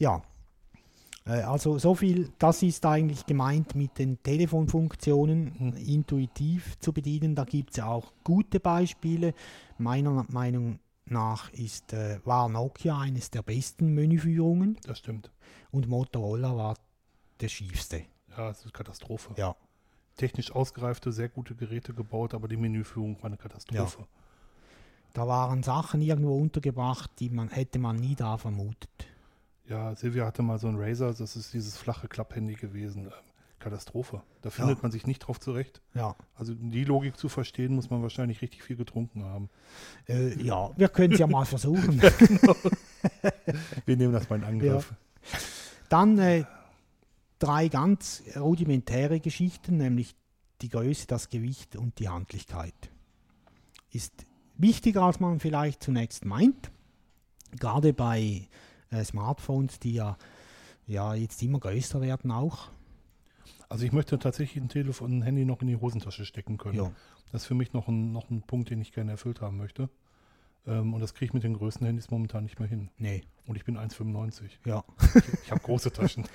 [0.00, 0.22] Ja,
[1.24, 5.76] äh, also so viel, das ist eigentlich gemeint mit den Telefonfunktionen Mhm.
[5.86, 7.36] intuitiv zu bedienen.
[7.36, 9.34] Da gibt es ja auch gute Beispiele.
[9.78, 15.30] Meiner Meinung nach ist, äh, war Nokia eines der besten Menüführungen das stimmt.
[15.70, 16.76] Und Motorola war
[17.40, 18.04] der schiefste.
[18.36, 19.34] Ja, es ist Katastrophe.
[19.36, 19.56] Ja.
[20.16, 24.06] Technisch ausgereifte, sehr gute Geräte gebaut, aber die Menüführung war eine Katastrophe.
[25.12, 28.90] Da waren Sachen irgendwo untergebracht, die man hätte man nie da vermutet.
[29.68, 33.06] Ja, Silvia hatte mal so ein Razer, das ist dieses flache Klapphandy gewesen.
[33.06, 33.12] Ähm,
[33.60, 34.22] Katastrophe.
[34.40, 34.82] Da findet Ja.
[34.82, 35.82] man sich nicht drauf zurecht.
[35.94, 39.50] Ja, Also um die Logik zu verstehen, muss man wahrscheinlich richtig viel getrunken haben.
[40.08, 42.00] äh, ja wir können es ja mal versuchen.
[43.86, 44.92] Wir nehmen das mal in Angriff.
[45.88, 46.44] Dann äh,
[47.38, 50.14] drei ganz rudimentäre Geschichten, nämlich
[50.62, 52.74] die Größe, das Gewicht und die Handlichkeit.
[53.90, 56.70] Ist wichtiger, als man vielleicht zunächst meint.
[57.58, 58.48] Gerade bei
[58.90, 60.16] äh, Smartphones, die ja,
[60.86, 62.68] ja jetzt immer größer werden auch.
[63.68, 66.76] Also ich möchte tatsächlich ein Telefon, ein Handy noch in die Hosentasche stecken können.
[66.76, 66.92] Ja,
[67.32, 69.88] Das ist für mich noch ein, noch ein Punkt, den ich gerne erfüllt haben möchte.
[70.66, 72.90] Ähm, und das kriege ich mit den größten Handys momentan nicht mehr hin.
[72.98, 74.50] nee, Und ich bin 1,95.
[74.66, 74.84] ja.
[75.14, 76.24] Ich, ich habe große Taschen.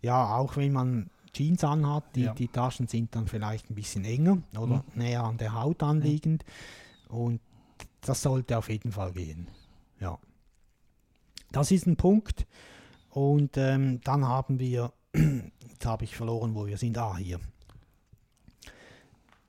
[0.00, 2.32] Ja, auch wenn man Jeans anhat, die, Ja.
[2.32, 6.44] die Taschen sind dann vielleicht ein bisschen enger oder näher an der Haut anliegend.
[7.08, 7.40] Und
[8.02, 9.48] das sollte auf jeden Fall gehen.
[9.98, 10.20] Ja.
[11.50, 12.46] Das ist ein Punkt.
[13.10, 16.96] Und ähm, dann haben wir, jetzt habe ich verloren, wo wir sind.
[16.96, 17.40] Ah, hier.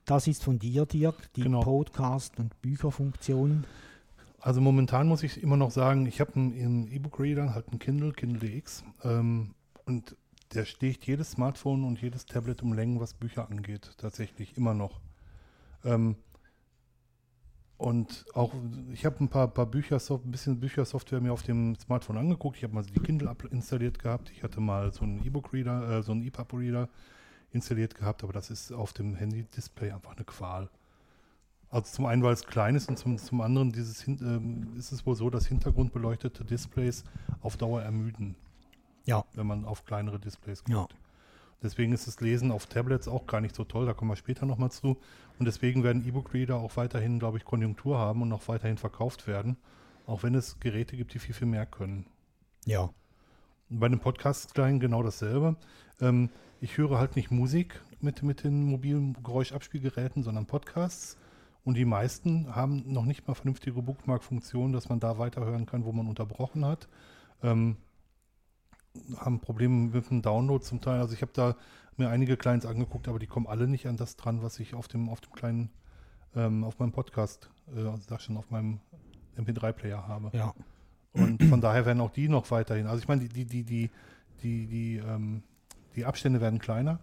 [0.04, 1.60] Das ist von dir, Dirk, die Genau.
[1.62, 3.64] Podcast- und Bücherfunktion.
[4.40, 8.48] Also momentan muss ich immer noch sagen, ich habe einen, E-Book-Reader, halt einen Kindle, Kindle
[8.48, 8.84] DX.
[9.04, 10.16] Ähm, und
[10.54, 13.92] der sticht jedes Smartphone und jedes Tablet um Längen, was Bücher angeht.
[13.98, 15.00] Tatsächlich, immer noch.
[15.84, 16.16] Ähm,
[17.76, 18.52] und auch,
[18.92, 22.56] ich habe ein paar, paar Bücher, ein bisschen Büchersoftware mir auf dem Smartphone angeguckt.
[22.58, 24.30] Ich habe mal die Kindle installiert gehabt.
[24.30, 26.88] Ich hatte mal so einen E-Book-Reader, äh, so einen EPUB-Reader
[27.52, 30.68] installiert gehabt, aber das ist auf dem Handy-Display einfach eine Qual.
[31.70, 35.06] Also zum einen, weil es klein ist und zum, zum anderen dieses, ähm, ist es
[35.06, 37.04] wohl so, dass hintergrundbeleuchtete Displays
[37.42, 38.34] auf Dauer ermüden,
[39.04, 40.92] Ja, wenn man auf kleinere Displays guckt.
[40.92, 40.98] ja,
[41.62, 44.46] Deswegen ist das Lesen auf Tablets auch gar nicht so toll, da kommen wir später
[44.46, 44.96] nochmal zu.
[45.38, 49.56] Und deswegen werden E-Book-Reader auch weiterhin, glaube ich, Konjunktur haben und auch weiterhin verkauft werden,
[50.06, 52.06] auch wenn es Geräte gibt, die viel, viel mehr können.
[52.64, 52.90] ja,
[53.72, 55.54] bei den Podcasts klein genau dasselbe.
[56.00, 56.30] Ähm,
[56.60, 61.16] ich höre halt nicht Musik mit, mit den mobilen Geräuschabspielgeräten, sondern Podcasts.
[61.64, 65.92] Und die meisten haben noch nicht mal vernünftige Bookmark-Funktionen, dass man da weiterhören kann, wo
[65.92, 66.88] man unterbrochen hat.
[67.42, 67.76] Ähm,
[69.16, 71.00] haben Probleme mit dem Download zum Teil.
[71.00, 71.56] Also ich habe da
[71.96, 74.88] mir einige Clients angeguckt, aber die kommen alle nicht an das dran, was ich auf
[74.88, 75.70] dem, auf dem kleinen,
[76.34, 78.80] ähm, auf meinem Podcast, äh, also sag schon, auf meinem
[79.36, 80.36] MP3-Player habe.
[80.36, 80.54] ja,
[81.12, 82.86] Und von daher werden auch die noch weiterhin.
[82.86, 83.90] Also ich meine, die, die, die, die,
[84.42, 85.42] die, die, ähm,
[85.94, 87.00] die Abstände werden kleiner,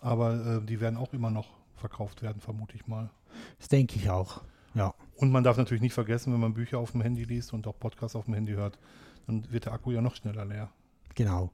[0.00, 3.10] aber äh, die werden auch immer noch verkauft werden, vermute ich mal.
[3.58, 4.42] das denke ich auch.
[4.74, 7.66] Ja, Und man darf natürlich nicht vergessen, wenn man Bücher auf dem Handy liest und
[7.66, 8.78] auch Podcasts auf dem Handy hört,
[9.26, 10.70] dann wird der Akku ja noch schneller leer.
[11.14, 11.50] genau.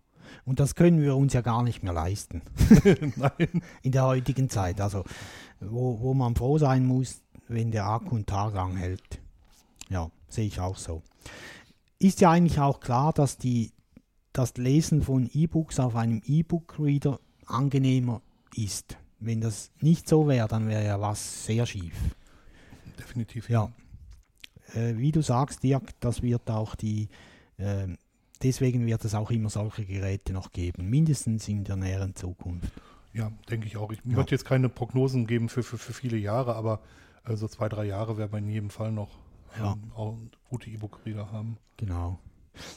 [0.46, 2.40] Und das können wir uns ja gar nicht mehr leisten.
[3.16, 3.62] Nein.
[3.82, 4.80] in der heutigen Zeit.
[4.80, 5.04] Also,
[5.60, 9.20] wo, wo man froh sein muss, wenn der Akku einen Tag lang hält.
[9.90, 11.02] Ja, sehe ich auch so.
[11.98, 13.72] Ist ja eigentlich auch klar, dass die,
[14.32, 18.22] das Lesen von E-Books auf einem E-Book-Reader angenehmer
[18.54, 18.96] ist.
[19.20, 21.94] Wenn das nicht so wäre, dann wäre ja was sehr schief.
[22.98, 23.48] Definitiv.
[23.48, 23.72] Ja.
[24.74, 27.08] Äh, wie du sagst, Dirk, das wird auch die,
[27.58, 27.86] äh,
[28.42, 32.70] deswegen wird es auch immer solche Geräte noch geben, mindestens in der näheren Zukunft.
[33.12, 33.92] Ja, denke ich auch.
[33.92, 34.16] Ich Ja.
[34.16, 36.80] möchte jetzt keine Prognosen geben für, für, für viele Jahre, aber
[37.24, 39.18] äh, so zwei, drei Jahre werden wir in jedem Fall noch
[39.58, 39.76] Ja.
[39.96, 41.56] ähm, gute E-Book-Reader haben.
[41.76, 42.18] Genau.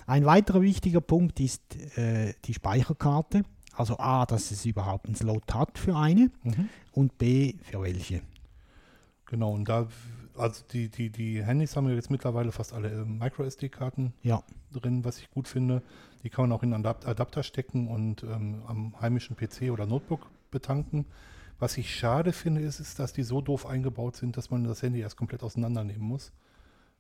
[0.08, 1.62] Ein weiterer wichtiger Punkt ist
[1.98, 3.44] äh, die Speicherkarte.
[3.78, 6.32] Also A, dass es überhaupt einen Slot hat für eine
[6.94, 8.22] und B, für welche.
[9.28, 9.88] Genau, und da,
[10.36, 15.06] also die, die, die Handys haben ja jetzt mittlerweile fast alle ähm, Micro-SD-Karten Ja, drin,
[15.06, 15.84] was ich gut finde.
[16.24, 19.86] Die kann man auch in einen Adap- Adapter stecken und ähm, am heimischen PC oder
[19.86, 21.06] Notebook betanken.
[21.60, 24.82] Was ich schade finde, ist, ist, dass die so doof eingebaut sind, dass man das
[24.82, 26.32] Handy erst komplett auseinandernehmen muss.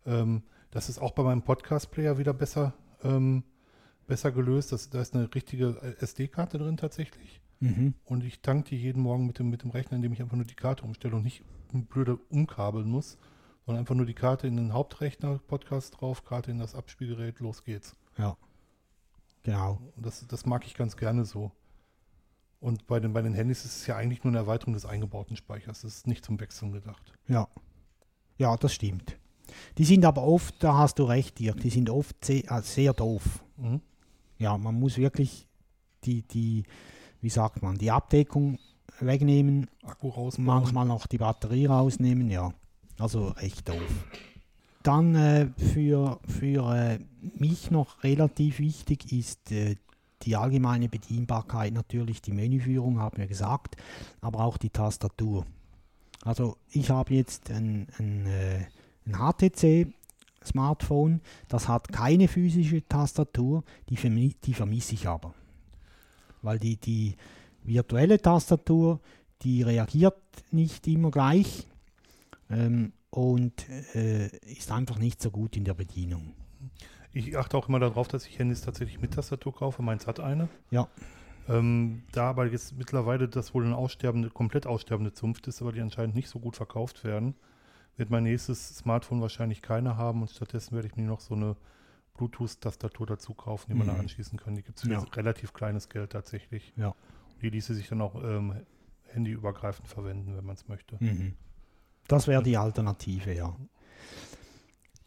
[0.05, 3.43] Ähm, das ist auch bei meinem Podcast-Player wieder besser, ähm,
[4.07, 4.71] besser gelöst.
[4.71, 7.41] Das, da ist eine richtige äh, SD-Karte drin tatsächlich.
[7.59, 7.93] mhm.
[8.05, 10.45] Und ich tank die jeden Morgen mit dem, mit dem Rechner, indem ich einfach nur
[10.45, 13.17] die Karte umstelle und nicht blöde umkabeln muss,
[13.65, 17.63] sondern einfach nur die Karte in den Hauptrechner, Podcast drauf, Karte in das Abspielgerät, los
[17.63, 17.95] geht's.
[18.17, 18.35] ja.
[19.43, 19.79] Genau.
[19.95, 21.53] Und das, das mag ich ganz gerne so.
[22.59, 25.37] Und bei den, bei den Handys ist es ja eigentlich nur eine Erweiterung des eingebauten
[25.37, 25.83] Speichers.
[25.83, 27.13] Das ist nicht zum Wechseln gedacht.
[27.29, 27.47] Ja.
[28.37, 29.17] Ja, das stimmt.
[29.77, 32.93] Die sind aber oft, da hast du recht, Dirk, die sind oft sehr, äh, sehr
[32.93, 33.41] doof.
[33.55, 33.79] Mhm.
[34.39, 35.47] Ja, man muss wirklich
[36.03, 36.63] die, die,
[37.21, 38.59] wie sagt man, die Abdeckung
[38.99, 40.45] wegnehmen, Akku rausbauen.
[40.45, 42.53] manchmal noch die Batterie rausnehmen, ja.
[42.99, 44.05] Also echt doof.
[44.83, 46.99] Dann äh, für, für äh,
[47.37, 49.75] mich noch relativ wichtig ist äh,
[50.23, 53.75] die allgemeine Bedienbarkeit natürlich, die Menüführung, haben wir gesagt,
[54.21, 55.45] aber auch die Tastatur.
[56.23, 58.65] Also ich habe jetzt ein, ein, äh,
[59.05, 59.93] ein HTC
[60.47, 65.33] Smartphone, das hat keine physische Tastatur, die, vermi die vermisse ich aber.
[66.41, 67.15] Weil die, die
[67.63, 68.99] virtuelle Tastatur,
[69.41, 70.17] die reagiert
[70.51, 71.67] nicht immer gleich
[72.49, 76.33] ähm, und äh, ist einfach nicht so gut in der Bedienung.
[77.13, 79.81] Ich achte auch immer darauf, dass ich Handys tatsächlich mit Tastatur kaufe.
[79.81, 80.49] Meins hat eine.
[80.69, 80.87] Ja.
[81.49, 85.81] Ähm, da aber jetzt mittlerweile das wohl eine aussterbende, komplett aussterbende Zunft ist, aber die
[85.81, 87.35] anscheinend nicht so gut verkauft werden,
[87.97, 91.55] wird mein nächstes Smartphone wahrscheinlich keine haben und stattdessen werde ich mir noch so eine
[92.15, 93.91] Bluetooth-Tastatur dazu kaufen, die man Mhm.
[93.91, 94.55] da anschließen kann.
[94.55, 94.99] Die gibt es für Ja.
[95.13, 96.73] relativ kleines Geld tatsächlich.
[96.77, 96.95] Ja.
[97.41, 98.55] Die ließe sich dann auch ähm,
[99.13, 100.97] handyübergreifend verwenden, wenn man es möchte.
[100.99, 101.33] Mhm.
[102.07, 103.55] Das wäre die Alternative, ja.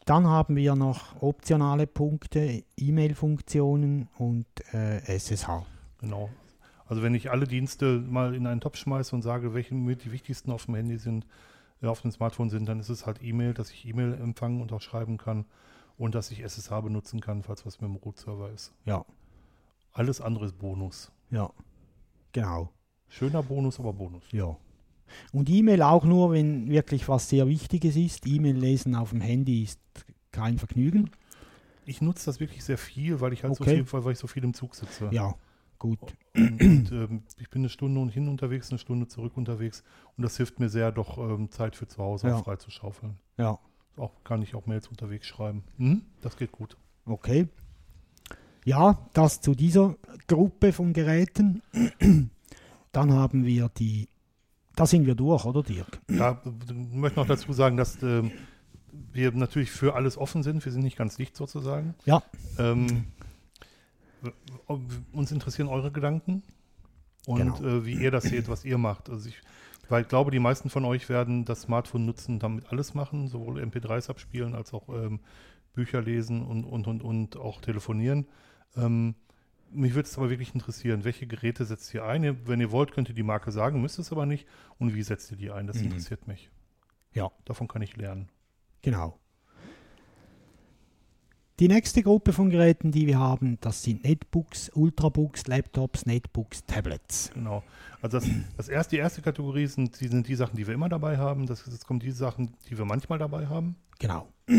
[0.06, 5.64] Dann haben wir noch optionale Punkte, E-Mail-Funktionen und äh, SSH.
[5.98, 6.30] Genau.
[6.86, 10.10] Also wenn ich alle Dienste mal in einen Topf schmeiße und sage, welche mit die
[10.12, 11.26] wichtigsten auf dem Handy sind,
[11.88, 14.80] auf dem Smartphone sind, dann ist es halt E-Mail, dass ich E-Mail empfangen und auch
[14.82, 15.46] schreiben kann
[15.96, 18.72] und dass ich SSH benutzen kann, falls was mit dem Root-Server ist.
[18.84, 19.04] Ja,
[19.92, 21.10] Alles andere ist Bonus.
[21.30, 21.50] ja,
[22.32, 22.70] genau.
[23.08, 24.22] Schöner Bonus, aber Bonus.
[24.30, 24.56] Ja.
[25.32, 28.24] Und E-Mail auch nur, wenn wirklich was sehr Wichtiges ist.
[28.26, 29.80] E-Mail lesen auf dem Handy ist
[30.30, 31.10] kein Vergnügen.
[31.86, 33.78] Ich nutze das wirklich sehr viel, weil ich halt Okay.
[33.78, 35.08] so viel, weil ich so viel im Zug sitze.
[35.10, 35.34] Ja,
[35.80, 35.98] gut.
[36.36, 39.82] Und, und ähm, ich bin eine Stunde hin unterwegs, eine Stunde zurück unterwegs
[40.16, 42.36] und das hilft mir sehr, doch ähm, Zeit für zu Hause Ja.
[42.36, 43.16] auch frei zu schaufeln.
[43.36, 43.58] Ja,
[43.96, 45.64] Auch kann ich auch Mails unterwegs schreiben.
[45.78, 46.76] Mhm, das geht gut.
[47.06, 47.48] okay.
[48.64, 49.96] Ja, das zu dieser
[50.28, 51.62] Gruppe von Geräten.
[52.92, 54.08] Dann haben wir die,
[54.76, 56.00] da sind wir durch, oder Dirk?
[56.10, 58.32] Ja, ich möchte noch dazu sagen, dass ähm,
[59.12, 60.62] wir natürlich für alles offen sind.
[60.64, 61.94] Wir sind nicht ganz dicht sozusagen.
[62.04, 62.22] Ja.
[62.58, 63.06] Ähm,
[65.12, 66.42] uns interessieren eure Gedanken
[67.26, 67.62] und Genau.
[67.64, 69.10] äh, wie ihr das seht, was ihr macht.
[69.10, 69.40] Also ich,
[69.88, 73.28] weil ich glaube, die meisten von euch werden das Smartphone nutzen, und damit alles machen,
[73.28, 75.20] sowohl MP3s abspielen als auch ähm,
[75.72, 78.26] Bücher lesen und, und, und, und auch telefonieren.
[78.76, 79.14] Ähm,
[79.72, 82.46] mich würde es aber wirklich interessieren, welche Geräte setzt ihr ein?
[82.46, 84.46] Wenn ihr wollt, könnt ihr die Marke sagen, müsst es aber nicht.
[84.78, 85.66] Und wie setzt ihr die ein?
[85.68, 85.84] Das Mhm.
[85.86, 86.50] interessiert mich.
[87.12, 87.30] Ja.
[87.44, 88.28] Davon kann ich lernen.
[88.82, 89.16] Genau.
[91.60, 97.30] Die nächste Gruppe von Geräten, die wir haben, das sind Netbooks, Ultrabooks, Laptops, Netbooks, Tablets.
[97.34, 97.62] Genau.
[98.00, 100.88] Also das, das erste, die erste Kategorie sind die, sind die Sachen, die wir immer
[100.88, 101.44] dabei haben.
[101.44, 103.76] Das, jetzt kommen die Sachen, die wir manchmal dabei haben.
[103.98, 104.26] Genau.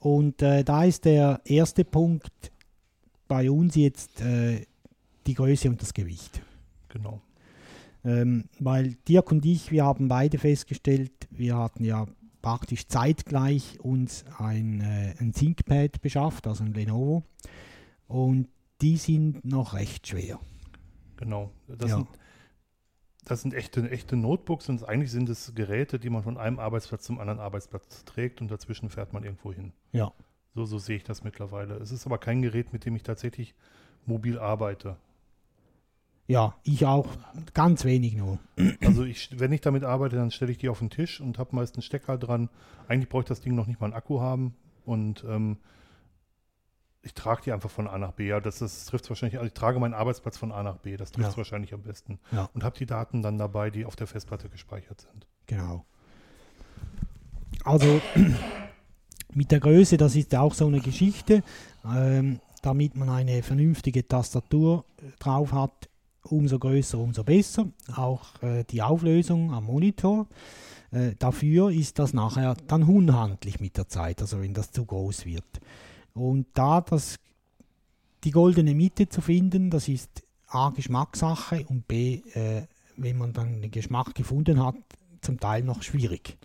[0.00, 2.50] Und äh, da ist der erste Punkt
[3.28, 4.66] bei uns jetzt äh,
[5.28, 6.42] die Größe und das Gewicht.
[6.88, 7.22] Genau.
[8.04, 12.08] Ähm, weil Dirk und ich, wir haben beide festgestellt, wir hatten ja
[12.42, 17.22] praktisch zeitgleich uns ein, äh, ein ThinkPad beschafft, also ein Lenovo.
[18.08, 18.48] Und
[18.80, 20.40] die sind noch recht schwer.
[21.16, 21.50] Genau.
[21.68, 21.96] Das, Ja.
[21.98, 22.08] sind,
[23.24, 27.04] das sind echte, echte Notebooks und eigentlich sind es Geräte, die man von einem Arbeitsplatz
[27.04, 29.72] zum anderen Arbeitsplatz trägt und dazwischen fährt man irgendwo hin.
[29.92, 30.12] Ja.
[30.54, 31.76] So, so sehe ich das mittlerweile.
[31.76, 33.54] Es ist aber kein Gerät, mit dem ich tatsächlich
[34.04, 34.96] mobil arbeite.
[36.28, 37.06] Ja, ich auch
[37.52, 38.38] ganz wenig nur.
[38.80, 41.54] Also ich, wenn ich damit arbeite, dann stelle ich die auf den Tisch und habe
[41.56, 42.48] meist einen Stecker dran.
[42.88, 44.54] Eigentlich bräuchte das Ding noch nicht mal einen Akku haben
[44.84, 45.58] und ähm,
[47.02, 48.28] ich trage die einfach von A nach B.
[48.28, 51.10] Ja, das, das trifft wahrscheinlich, also ich trage meinen Arbeitsplatz von A nach B, das
[51.10, 51.36] trifft Ja.
[51.36, 52.20] wahrscheinlich am besten.
[52.30, 52.48] Ja.
[52.54, 55.26] Und habe die Daten dann dabei, die auf der Festplatte gespeichert sind.
[55.46, 55.84] Genau.
[57.64, 58.00] Also
[59.34, 61.42] mit der Größe, das ist auch so eine Geschichte.
[61.84, 65.88] Ähm, damit man eine vernünftige Tastatur äh, drauf hat,
[66.32, 67.68] umso größer, umso besser.
[67.94, 70.26] Auch äh, die Auflösung am Monitor.
[70.90, 75.26] Äh, dafür ist das nachher dann unhandlich mit der Zeit, also wenn das zu groß
[75.26, 75.60] wird.
[76.14, 77.18] Und da das,
[78.24, 82.62] die goldene Mitte zu finden, das ist A, Geschmackssache und B, äh,
[82.96, 84.76] wenn man dann den Geschmack gefunden hat,
[85.22, 86.36] zum Teil noch schwierig.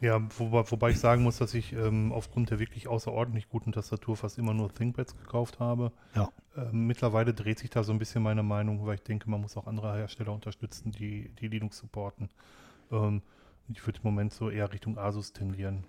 [0.00, 4.16] Ja, wobei, wobei ich sagen muss, dass ich ähm, aufgrund der wirklich außerordentlich guten Tastatur
[4.16, 5.92] fast immer nur ThinkPads gekauft habe.
[6.14, 6.30] Ja.
[6.56, 9.56] Ähm, mittlerweile dreht sich da so ein bisschen meine Meinung, weil ich denke, man muss
[9.56, 12.28] auch andere Hersteller unterstützen, die, die Linux supporten.
[12.90, 13.22] Ähm,
[13.68, 15.84] ich würde im Moment so eher Richtung Asus tendieren.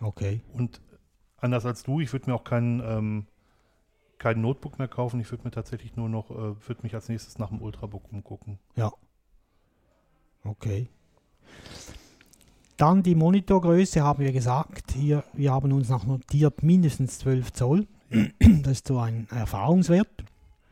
[0.00, 0.40] Okay.
[0.52, 0.80] Und
[1.36, 3.26] anders als du, ich würde mir auch kein, ähm,
[4.18, 5.20] kein Notebook mehr kaufen.
[5.20, 8.58] Ich würde mir tatsächlich nur noch, äh, würde mich als nächstes nach dem Ultrabook umgucken.
[10.42, 10.88] Okay.
[12.76, 14.92] Dann die Monitorgröße haben wir gesagt.
[14.92, 17.86] Hier, wir haben uns noch notiert mindestens 12 Zoll.
[18.62, 20.08] Das ist so ein Erfahrungswert.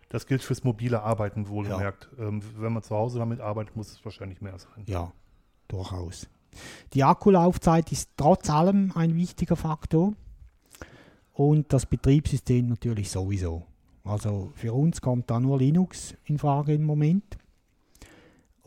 [0.09, 2.09] Das gilt fürs mobile Arbeiten wohlgemerkt.
[2.18, 4.84] Ähm, wenn man zu Hause damit arbeitet, muss es wahrscheinlich mehr sein.
[4.86, 5.12] Ja,
[5.68, 6.28] durchaus.
[6.92, 10.12] Die Akkulaufzeit ist trotz allem ein wichtiger Faktor.
[11.32, 13.64] Und das Betriebssystem natürlich sowieso.
[14.05, 17.38] Also für uns kommt da nur Linux in Frage im Moment.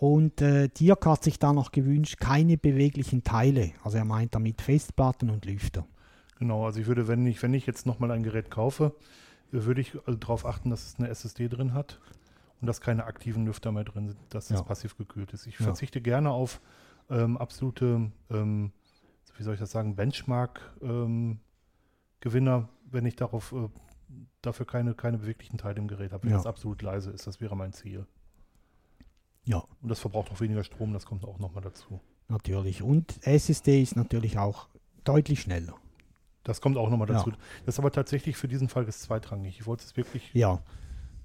[0.05, 3.71] Und äh, Dirk hat sich da noch gewünscht, keine beweglichen Teile.
[3.83, 5.87] Also er meint damit Festplatten und Lüfter.
[6.37, 8.93] Genau, also ich würde, wenn ich, wenn ich jetzt nochmal ein Gerät kaufe,
[9.49, 11.99] würde ich also darauf achten, dass es eine SSD drin hat
[12.61, 14.63] und dass keine aktiven Lüfter mehr drin sind, dass es Ja.
[14.63, 15.47] passiv gekühlt ist.
[15.47, 15.65] Ich Ja.
[15.65, 16.61] verzichte gerne auf
[17.09, 18.73] ähm, absolute, ähm,
[19.37, 23.69] wie soll ich das sagen, Benchmark-Gewinner, wenn ich darauf äh,
[24.43, 26.37] dafür keine, keine beweglichen Teile im Gerät habe, wenn Ja.
[26.37, 27.25] es absolut leise ist.
[27.25, 28.05] Das wäre mein Ziel.
[29.45, 31.99] Ja, Und das verbraucht auch weniger Strom, das kommt auch nochmal dazu.
[32.27, 32.81] natürlich.
[32.81, 34.67] Und SSD ist natürlich auch
[35.03, 35.75] deutlich schneller.
[36.43, 37.15] Das kommt auch nochmal Ja.
[37.15, 37.31] dazu.
[37.65, 39.59] Das ist aber tatsächlich für diesen Fall ist zweitrangig.
[39.59, 40.61] Ich wollte es wirklich Ja,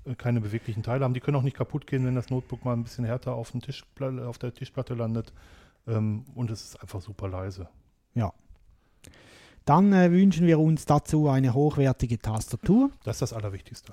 [0.04, 1.14] äh, keine beweglichen Teile haben.
[1.14, 3.60] Die können auch nicht kaputt gehen, wenn das Notebook mal ein bisschen härter auf, dem
[3.62, 5.32] Tisch, auf der Tischplatte landet.
[5.86, 7.68] Ähm, und es ist einfach super leise.
[8.14, 8.32] ja.
[9.66, 12.90] Dann äh, wünschen wir uns dazu eine hochwertige Tastatur.
[13.04, 13.92] Das ist das Allerwichtigste.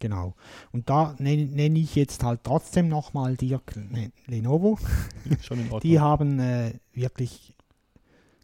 [0.00, 0.34] Genau.
[0.72, 4.78] Und da nenne nenne ich jetzt halt trotzdem nochmal Dirk ne, Lenovo.
[5.42, 5.80] Schon in Ordnung.
[5.80, 7.54] Die haben äh, wirklich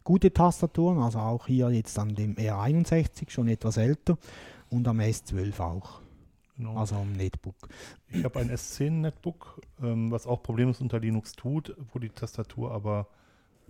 [0.04, 4.18] gute Tastaturen, also auch hier jetzt an dem R61, schon etwas älter,
[4.68, 6.00] und am S12 auch,
[6.56, 6.76] genau.
[6.76, 7.54] also am Netbook.
[8.08, 13.06] ich habe ein S10-Netbook, ähm, was auch problemlos unter Linux tut, wo die Tastatur aber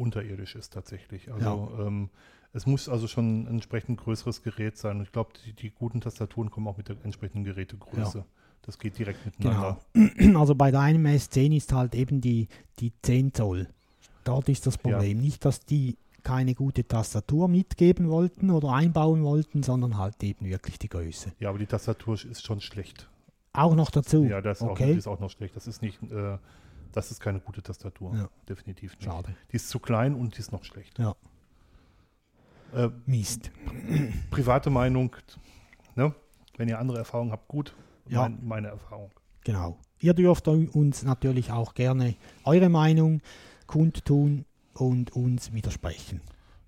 [0.01, 1.33] unterirdisch ist tatsächlich.
[1.33, 2.11] Also ähm,
[2.53, 4.97] es muss also schon ein entsprechend größeres Gerät sein.
[4.97, 8.25] Und ich glaube, die, die guten Tastaturen kommen auch mit der entsprechenden Gerätegröße.
[8.63, 9.79] Das geht direkt miteinander.
[9.93, 10.39] Genau.
[10.41, 12.49] Also bei deinem S10 ist halt eben die,
[12.79, 13.69] die 10 Zoll.
[14.25, 15.19] Dort ist das Problem.
[15.19, 20.79] Nicht, dass die keine gute Tastatur mitgeben wollten oder einbauen wollten, sondern halt eben wirklich
[20.79, 21.33] die Größe.
[21.39, 23.09] Ja, aber die Tastatur ist schon schlecht.
[23.53, 24.25] Auch noch dazu.
[24.25, 24.93] Ja, das ist, auch, okay.
[24.93, 25.57] die ist auch noch schlecht.
[25.57, 26.39] Das ist nicht, äh,
[26.93, 28.15] das ist keine gute Tastatur.
[28.15, 28.29] Ja.
[28.49, 29.05] Definitiv nicht.
[29.05, 29.35] Schade.
[29.51, 30.99] Die ist zu klein und die ist noch schlecht.
[30.99, 31.15] Ja.
[32.75, 33.51] Äh, Mist.
[34.31, 35.17] private Meinung,
[35.97, 36.15] ne?
[36.57, 37.75] wenn ihr andere Erfahrungen habt, gut.
[38.09, 38.23] Ja.
[38.23, 39.11] Mein, meine Erfahrung.
[39.45, 39.79] Genau.
[39.99, 43.21] Ihr dürft uns natürlich auch gerne eure Meinung
[43.67, 46.21] kundtun und uns widersprechen.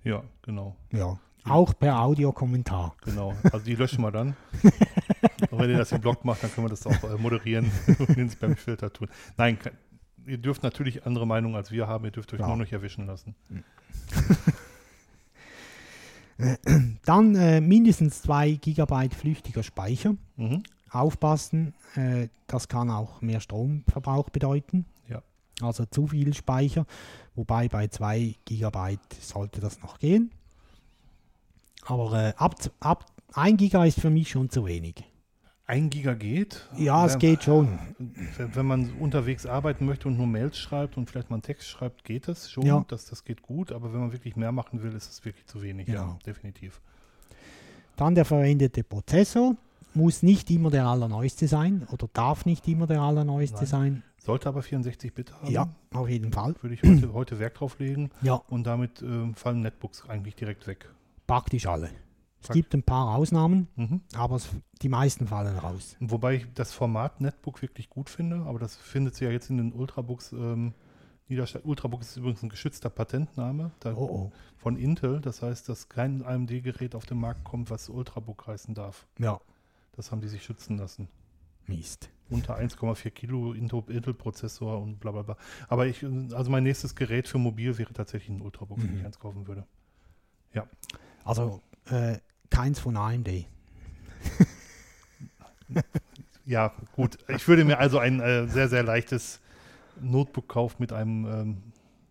[0.05, 0.77] Ja, genau.
[0.93, 1.19] Ja.
[1.45, 2.95] Auch per Audiokommentar.
[3.05, 3.35] Genau.
[3.45, 4.37] Also die löschen wir dann.
[5.51, 8.17] und wenn ihr das im Blog macht, dann können wir das auch äh, moderieren und
[8.17, 9.09] den Spam-Filter tun.
[9.37, 9.59] Nein,
[10.27, 12.05] ihr dürft natürlich andere Meinungen als wir haben.
[12.05, 12.49] Ihr dürft euch Ja.
[12.49, 13.35] nur nicht erwischen lassen.
[17.05, 20.17] Dann äh, mindestens 2 GB flüchtiger Speicher.
[20.37, 20.63] Mhm.
[20.91, 24.87] Aufpassen, äh, das kann auch mehr Stromverbrauch bedeuten.
[25.09, 25.23] Ja.
[25.61, 26.87] Also zu viel Speicher,
[27.35, 30.31] wobei bei 2 GB sollte das noch gehen.
[31.87, 35.05] Aber äh, ab, ab 1 GB ist für mich schon zu wenig.
[35.73, 36.69] Ein Giga geht.
[36.77, 37.79] Ja, es Wenn- geht schon.
[38.37, 42.05] Wenn, man unterwegs arbeiten möchte und nur Mails schreibt und vielleicht mal einen Text schreibt,
[42.05, 42.67] geht es schon.
[42.67, 42.85] Ja.
[42.89, 45.63] Das, das geht gut, aber wenn man wirklich mehr machen will, ist es wirklich zu
[45.63, 45.89] wenig.
[45.89, 46.19] Ja, Genau.
[46.27, 46.83] definitiv.
[47.97, 49.57] Dann der verwendete Prozessor
[49.95, 53.67] muss nicht immer der allerneueste sein oder darf nicht immer der allerneueste Nein.
[53.67, 54.03] sein.
[54.19, 55.51] Sollte aber 64-Bit haben.
[55.51, 56.55] Ja, auf jeden Fall.
[56.61, 60.67] Würde ich heute, heute Wert drauf legen Ja, und damit ähm, fallen Netbooks eigentlich direkt
[60.67, 60.91] weg.
[61.27, 61.89] praktisch alle.
[62.43, 64.01] Es gibt ein paar Ausnahmen, Mhm.
[64.15, 64.41] aber
[64.83, 65.97] die meisten fallen raus.
[66.01, 69.59] Wobei ich das Format Netbook wirklich gut finde, aber das findet sich ja jetzt in
[69.59, 70.75] den Ultrabooks ähm,
[71.29, 71.69] niederschlagen.
[71.69, 74.33] Ultrabook ist übrigens ein geschützter Patentname da, Oh oh.
[74.57, 75.21] von Intel.
[75.21, 79.07] Das heißt, dass kein AMD-Gerät auf den Markt kommt, was Ultrabook heißen darf.
[79.19, 79.41] Ja,
[79.95, 81.09] Das haben die sich schützen lassen.
[81.67, 82.11] Mist.
[82.29, 85.37] Unter 1,4 Kilo Intel- Intel-Prozessor und bla bla bla.
[85.69, 86.03] Aber ich,
[86.35, 88.99] also mein nächstes Gerät für mobil wäre tatsächlich ein Ultrabook, wenn Mhm.
[88.99, 89.65] ich eins kaufen würde.
[91.25, 92.19] Also äh,
[92.53, 93.47] keins von AMD.
[96.45, 97.19] Ja, gut.
[97.29, 99.41] Ich würde mir also ein äh, sehr, sehr leichtes
[100.01, 101.63] Notebook kaufen mit einem ähm,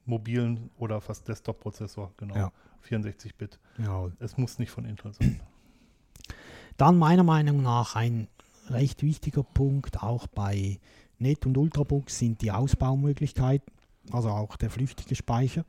[0.06, 2.36] mobilen oder fast Desktop-Prozessor, genau.
[2.36, 2.52] Ja.
[2.90, 3.60] 64-Bit.
[3.78, 4.10] Ja.
[4.20, 5.40] Es muss nicht von Intel sein.
[6.78, 8.28] Dann meiner Meinung nach ein
[8.70, 10.80] recht wichtiger Punkt auch bei
[11.20, 13.72] Net- und Ultrabooks sind die Ausbaumöglichkeiten,
[14.12, 15.66] also auch der flüchtige Speicher.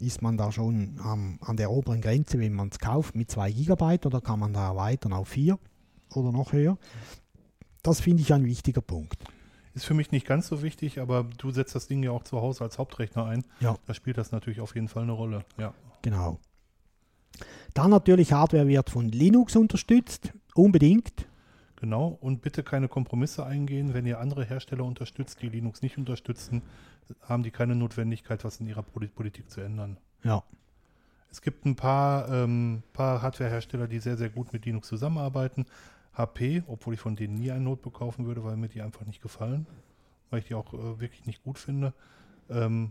[0.00, 3.52] Ist man da schon am- an der oberen Grenze, wenn man es kauft, mit 2
[3.52, 5.58] GB oder kann man da erweitern auf 4
[6.14, 6.78] oder noch höher?
[7.82, 9.22] Das finde ich ein wichtiger Punkt.
[9.74, 12.40] Ist für mich nicht ganz so wichtig, aber du setzt das Ding ja auch zu
[12.40, 13.44] Hause als Hauptrechner ein.
[13.60, 13.76] Ja.
[13.86, 15.44] Da spielt das natürlich auf jeden Fall eine Rolle.
[15.58, 15.74] Ja.
[16.02, 16.38] Genau.
[17.74, 21.26] Dann natürlich Hardware wird von Linux unterstützt, unbedingt.
[21.80, 23.94] Genau, und bitte keine Kompromisse eingehen.
[23.94, 26.60] Wenn ihr andere Hersteller unterstützt, die Linux nicht unterstützen,
[27.22, 29.96] haben die keine Notwendigkeit, was in ihrer Poli- Politik zu ändern.
[30.22, 30.42] Ja,
[31.32, 35.64] Es gibt ein paar, ähm, paar Hardwarehersteller, die sehr, sehr gut mit Linux zusammenarbeiten.
[36.12, 39.22] HP, obwohl ich von denen nie ein Notebook kaufen würde, weil mir die einfach nicht
[39.22, 39.64] gefallen,
[40.28, 41.94] weil ich die auch äh, wirklich nicht gut finde.
[42.50, 42.90] Ähm,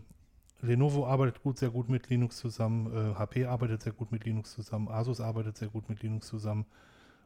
[0.62, 2.86] Lenovo arbeitet gut, sehr gut mit Linux zusammen.
[3.12, 4.88] Äh, HP arbeitet sehr gut mit Linux zusammen.
[4.88, 6.64] Asus arbeitet sehr gut mit Linux zusammen.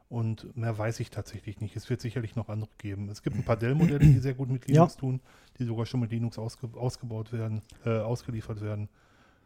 [0.07, 1.75] Und mehr weiß ich tatsächlich nicht.
[1.75, 3.09] Es wird sicherlich noch andere geben.
[3.09, 4.99] Es gibt ein paar Dell-Modelle, die sehr gut mit Linux Ja.
[4.99, 5.19] tun,
[5.57, 8.87] die sogar schon mit Linux ausge ausgebaut werden, äh, ausgeliefert werden.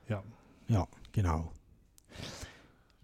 [0.10, 0.22] Ja,
[0.68, 1.52] Ja, genau.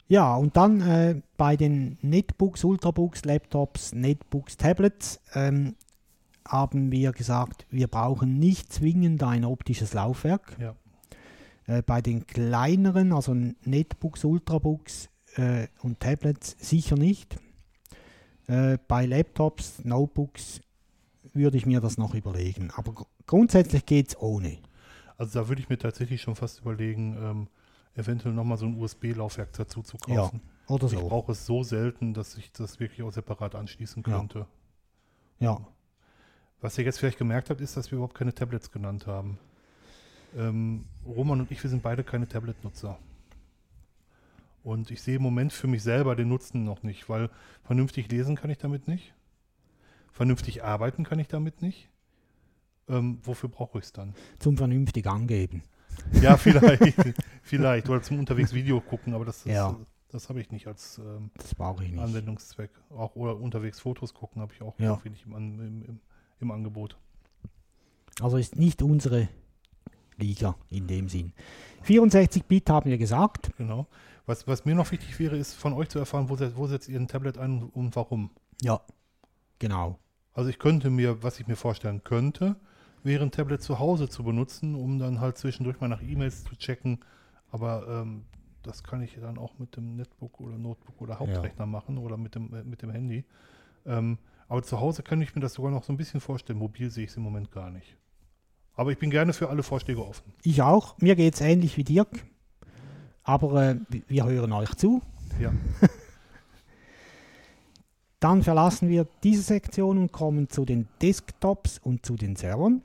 [0.07, 5.75] Ja, und dann äh, bei den Netbooks, Ultrabooks, Laptops, Netbooks, Tablets ähm,
[6.47, 10.57] haben wir gesagt, wir brauchen nicht zwingend ein optisches Laufwerk.
[10.59, 10.75] ja.
[11.67, 13.33] Äh, bei den kleineren, also
[13.63, 17.37] Netbooks, Ultrabooks äh, und Tablets sicher nicht.
[18.47, 20.61] Äh, bei Laptops, Notebooks
[21.33, 22.71] würde ich mir das noch überlegen.
[22.75, 24.57] Aber gr- grundsätzlich geht es ohne.
[25.17, 27.47] Also da würde ich mir tatsächlich schon fast überlegen, ähm,
[27.95, 30.41] eventuell nochmal so ein USB-Laufwerk dazu zu Ja, kaufen.
[30.67, 31.07] Oder Ich so.
[31.07, 34.17] brauche es so selten, dass ich das wirklich auch separat anschließen Ja.
[34.17, 34.45] könnte.
[35.39, 35.59] Ja,
[36.61, 39.37] Was ihr jetzt vielleicht gemerkt habt, ist, dass wir überhaupt keine Tablets genannt haben.
[40.35, 42.97] Ähm, Roman und ich, wir sind beide keine Tablet-Nutzer.
[44.65, 47.29] Und ich sehe im Moment für mich selber den Nutzen noch nicht, weil
[47.63, 49.13] vernünftig lesen kann ich damit nicht.
[50.11, 51.87] Vernünftig arbeiten kann ich damit nicht.
[52.89, 54.15] Ähm, wofür brauche ich es dann?
[54.39, 55.61] zum vernünftig angeben.
[56.19, 56.95] Ja, vielleicht.
[57.43, 57.89] vielleicht.
[57.89, 59.75] Oder zum unterwegs Video gucken, aber das, ist, Ja.
[60.09, 61.29] das habe ich nicht als ähm,
[61.83, 61.99] ich nicht.
[62.01, 62.71] Anwendungszweck.
[62.89, 64.99] Auch oder unterwegs Fotos gucken habe ich auch Ja.
[65.27, 65.99] im, An- im, im,
[66.39, 66.97] im Angebot.
[68.19, 69.27] Also ist nicht unsere
[70.17, 71.33] Liga in dem Sinn.
[71.85, 73.51] 64-Bit haben wir gesagt.
[73.57, 73.87] Genau.
[74.25, 76.99] Was, was mir noch wichtig wäre, ist von euch zu erfahren, wo, wo setzt ihr
[76.99, 78.31] ein Tablet ein und warum.
[78.61, 78.81] Ja,
[79.59, 79.99] genau.
[80.33, 82.55] Also ich könnte mir, was ich mir vorstellen könnte,
[83.03, 86.55] wäre ein Tablet zu Hause zu benutzen, um dann halt zwischendurch mal nach E-Mails zu
[86.55, 86.99] checken.
[87.51, 88.25] Aber ähm,
[88.63, 92.35] das kann ich dann auch mit dem Netbook oder Notebook oder Hauptrechner machen oder mit
[92.35, 93.23] dem, äh, mit dem Handy.
[93.85, 96.59] Ähm, aber zu Hause kann ich mir das sogar noch so ein bisschen vorstellen.
[96.59, 97.95] Mobil sehe ich es im Moment gar nicht.
[98.75, 100.33] Aber ich bin gerne für alle Vorschläge offen.
[100.43, 100.97] Ich auch.
[100.99, 102.25] Mir geht es ähnlich wie Dirk.
[103.23, 105.01] Aber äh, wir- hören euch zu.
[105.39, 105.53] Ja.
[108.19, 112.81] Dann verlassen wir diese Sektion und kommen zu den Desktops und zu den Servern.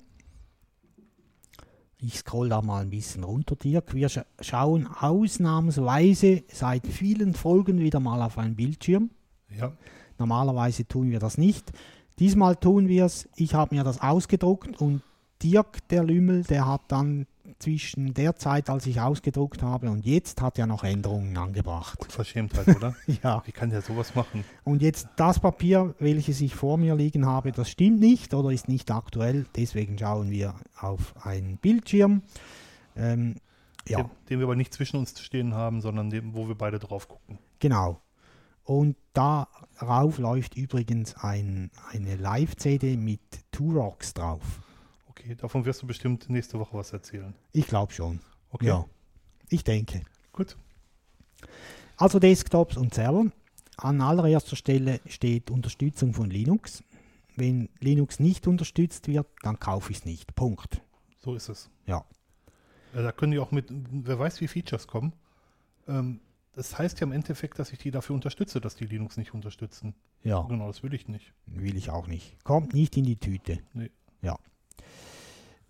[2.02, 3.94] Ich scroll da mal ein bisschen runter, Dirk.
[3.94, 9.10] Wir scha schauen ausnahmsweise seit vielen Folgen wieder mal auf einen Bildschirm.
[9.54, 9.72] Ja.
[10.18, 11.72] Normalerweise tun wir das nicht.
[12.18, 13.28] Diesmal tun wir es.
[13.36, 15.02] Ich habe mir das ausgedruckt und
[15.42, 17.26] Dirk, der Lümmel, der hat dann
[17.58, 21.98] zwischen der Zeit, als ich ausgedruckt habe und jetzt, hat er noch Änderungen angebracht.
[22.00, 22.94] Unverschämtheit, oder?
[23.22, 23.42] Ja.
[23.44, 24.44] Wie kann der sowas machen?
[24.64, 28.68] Und jetzt das Papier, welches ich vor mir liegen habe, das stimmt nicht oder ist
[28.68, 29.46] nicht aktuell.
[29.56, 32.22] Deswegen schauen wir auf einen Bildschirm.
[32.96, 33.36] Ähm,
[33.88, 36.78] ja, Den, den wir aber nicht zwischen uns stehen haben, sondern dem, wo wir beide
[36.78, 37.38] drauf gucken.
[37.58, 38.00] genau.
[38.62, 43.20] Und darauf läuft übrigens ein, eine Live-CD mit
[43.50, 44.60] Two Rocks drauf.
[45.20, 47.34] Okay, davon wirst du bestimmt nächste Woche was erzählen.
[47.52, 48.20] Ich glaube schon.
[48.50, 48.86] Okay, Ja,
[49.48, 50.02] ich denke.
[50.32, 50.56] gut.
[51.96, 53.26] Also Desktops und Server.
[53.76, 56.82] An allererster Stelle steht Unterstützung von Linux.
[57.36, 60.34] Wenn Linux nicht unterstützt wird, dann kaufe ich es nicht.
[60.34, 60.82] Punkt.
[61.18, 61.70] So ist es.
[61.86, 62.04] Ja.
[62.94, 65.12] Äh, Da können die auch mit, wer weiß, wie Features kommen.
[65.88, 66.20] Ähm,
[66.52, 69.94] das heißt ja im Endeffekt, dass ich die dafür unterstütze, dass die Linux nicht unterstützen.
[70.22, 71.32] Ja, Genau, das will ich nicht.
[71.46, 72.42] will ich auch nicht.
[72.44, 73.58] Kommt nicht in die Tüte.
[73.72, 73.90] Nee.
[74.22, 74.38] Ja.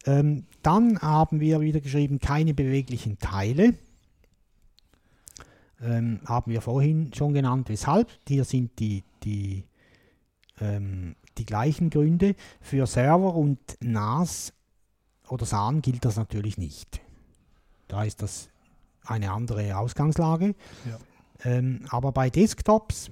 [0.07, 3.74] Ähm, dann haben wir wieder geschrieben, keine beweglichen Teile.
[5.82, 8.09] Ähm, haben wir vorhin schon genannt, weshalb.
[8.26, 9.64] Hier sind die, die,
[10.61, 12.34] ähm, die gleichen Gründe.
[12.61, 14.53] Für Server und NAS
[15.28, 17.01] oder SAN gilt das natürlich nicht.
[17.88, 18.51] Da ist das
[19.05, 20.55] eine andere Ausgangslage.
[20.88, 20.98] Ja.
[21.44, 23.11] Ähm, aber bei Desktops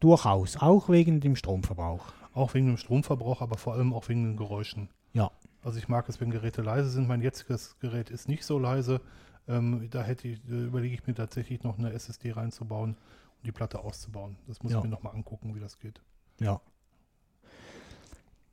[0.00, 2.12] durchaus, auch wegen dem Stromverbrauch.
[2.34, 4.88] Auch wegen dem Stromverbrauch, aber vor allem auch wegen den Geräuschen.
[5.12, 5.30] Ja.
[5.62, 7.08] Also ich mag es, wenn Geräte leise sind.
[7.08, 9.00] Mein jetziges Gerät ist nicht so leise.
[9.48, 13.52] Ähm, da hätte ich, äh, überlege ich mir tatsächlich noch eine SSD reinzubauen und die
[13.52, 14.36] Platte auszubauen.
[14.46, 14.78] Das muss Ja.
[14.78, 16.00] ich mir nochmal angucken, wie das geht.
[16.40, 16.60] Ja.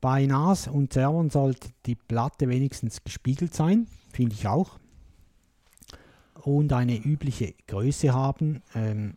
[0.00, 4.78] Bei NAS und Servern sollte die Platte wenigstens gespiegelt sein, finde ich auch.
[6.42, 8.62] Und eine übliche Größe haben.
[8.74, 9.16] Ähm,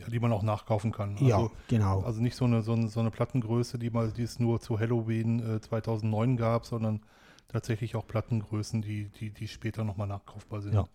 [0.00, 1.12] Ja, die man auch nachkaufen kann.
[1.14, 2.00] Also, ja, genau.
[2.02, 4.78] Also nicht so eine, so eine, so eine Plattengröße, die, mal, die es nur zu
[4.78, 7.00] Halloween äh, 2009 gab, sondern
[7.48, 10.74] tatsächlich auch Plattengrößen, die, die, die später nochmal nachkaufbar sind.
[10.74, 10.86] Ja,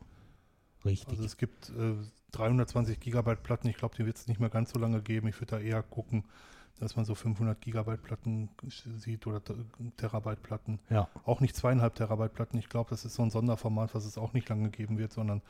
[0.86, 1.10] Richtig.
[1.10, 1.96] Also es gibt äh,
[2.32, 5.28] 320 Gigabyte Platten, ich glaube, die wird es nicht mehr ganz so lange geben.
[5.28, 6.26] Ich würde da eher gucken,
[6.80, 8.50] dass man so 500 Gigabyte Platten
[8.98, 9.66] sieht oder Te-
[9.98, 10.80] Terabyte Platten.
[10.90, 12.58] ja, Auch nicht zweieinhalb Terabyte Platten.
[12.58, 15.42] Ich glaube, das ist so ein Sonderformat, was es auch nicht lange geben wird, sondern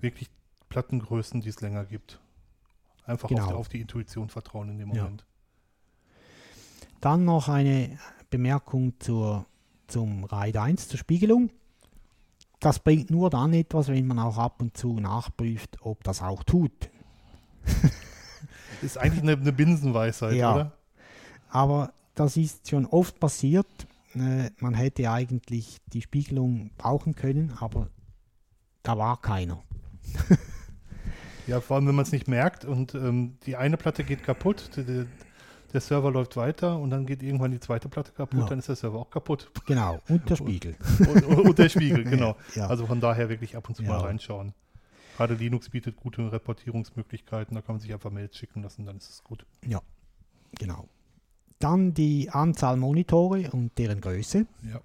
[0.00, 0.28] wirklich
[0.68, 2.20] Plattengrößen, die es länger gibt.
[3.04, 3.46] Einfach auf, Genau.
[3.48, 5.02] die, auf die Intuition vertrauen in dem Ja.
[5.04, 5.24] Moment.
[7.00, 7.98] Dann noch eine
[8.30, 9.44] Bemerkung zur,
[9.88, 11.50] zum RAID 1, zur Spiegelung.
[12.60, 16.44] Das bringt nur dann etwas, wenn man auch ab und zu nachprüft, ob das auch
[16.44, 16.70] tut.
[18.82, 20.54] Ist eigentlich eine, eine Binsenweisheit, Ja.
[20.54, 20.72] oder?
[21.48, 23.66] Aber das ist schon oft passiert.
[24.14, 27.88] Äh, man hätte eigentlich die Spiegelung brauchen können, aber
[28.82, 29.62] da war keiner.
[31.52, 34.70] Ja, vor allem, wenn man es nicht merkt und ähm, die eine Platte geht kaputt,
[34.76, 35.06] der, der-
[35.74, 38.46] der Server läuft weiter und dann geht irgendwann die zweite Platte kaputt, Ja.
[38.46, 39.50] dann ist der Server auch kaputt.
[39.66, 40.76] Genau, und der Spiegel.
[40.98, 42.36] und, und der Spiegel, genau.
[42.54, 42.66] Ja.
[42.66, 43.88] Also von daher wirklich ab und zu Ja.
[43.90, 44.52] mal reinschauen.
[45.16, 49.08] Gerade Linux bietet gute Reportierungsmöglichkeiten, da kann man sich einfach Mails schicken lassen, dann ist
[49.10, 49.46] es gut.
[50.58, 50.88] Genau.
[51.58, 54.44] Dann die Anzahl Monitore und deren Größe.
[54.70, 54.80] Ja.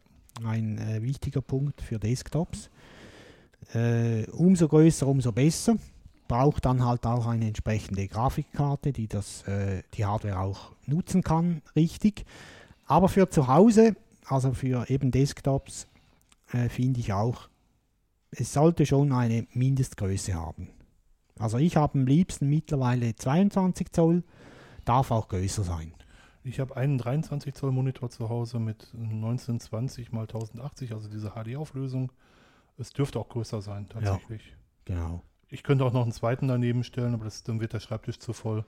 [0.48, 2.70] Ein äh, wichtiger Punkt für Desktops.
[3.74, 5.76] Äh, umso größer, umso besser.
[6.28, 11.62] Braucht dann halt auch eine entsprechende Grafikkarte, die das, äh, die Hardware auch nutzen kann,
[11.76, 12.26] richtig.
[12.86, 15.88] Aber für zu Hause, also für eben Desktops,
[16.52, 17.50] äh, finde ich auch,
[18.32, 20.70] es sollte schon eine Mindestgröße haben.
[21.40, 24.24] Also ich habe am liebsten mittlerweile 22 Zoll,
[24.86, 25.94] darf auch größer sein.
[26.44, 32.12] Ich habe einen 23 Zoll Monitor zu Hause mit 1920 x 1080, also diese HD-Auflösung.
[32.78, 34.56] Es dürfte auch größer sein, tatsächlich.
[34.86, 35.24] Genau.
[35.50, 38.34] Ich könnte auch noch einen zweiten daneben stellen, aber das, dann wird der Schreibtisch zu
[38.34, 38.66] voll.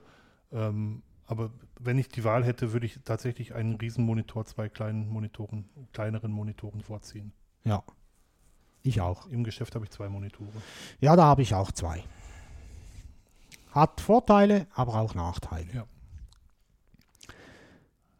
[0.52, 5.68] Ähm, aber wenn ich die Wahl hätte, würde ich tatsächlich einen Riesenmonitor, zwei kleinen Monitoren,
[5.92, 7.32] kleineren Monitoren vorziehen.
[7.64, 7.84] Ja.
[8.82, 9.26] Ich auch.
[9.26, 10.50] Im Geschäft habe ich zwei Monitore.
[11.00, 12.02] Ja, da habe ich auch zwei.
[13.70, 15.72] Hat Vorteile, aber auch Nachteile.
[15.72, 15.86] Ja.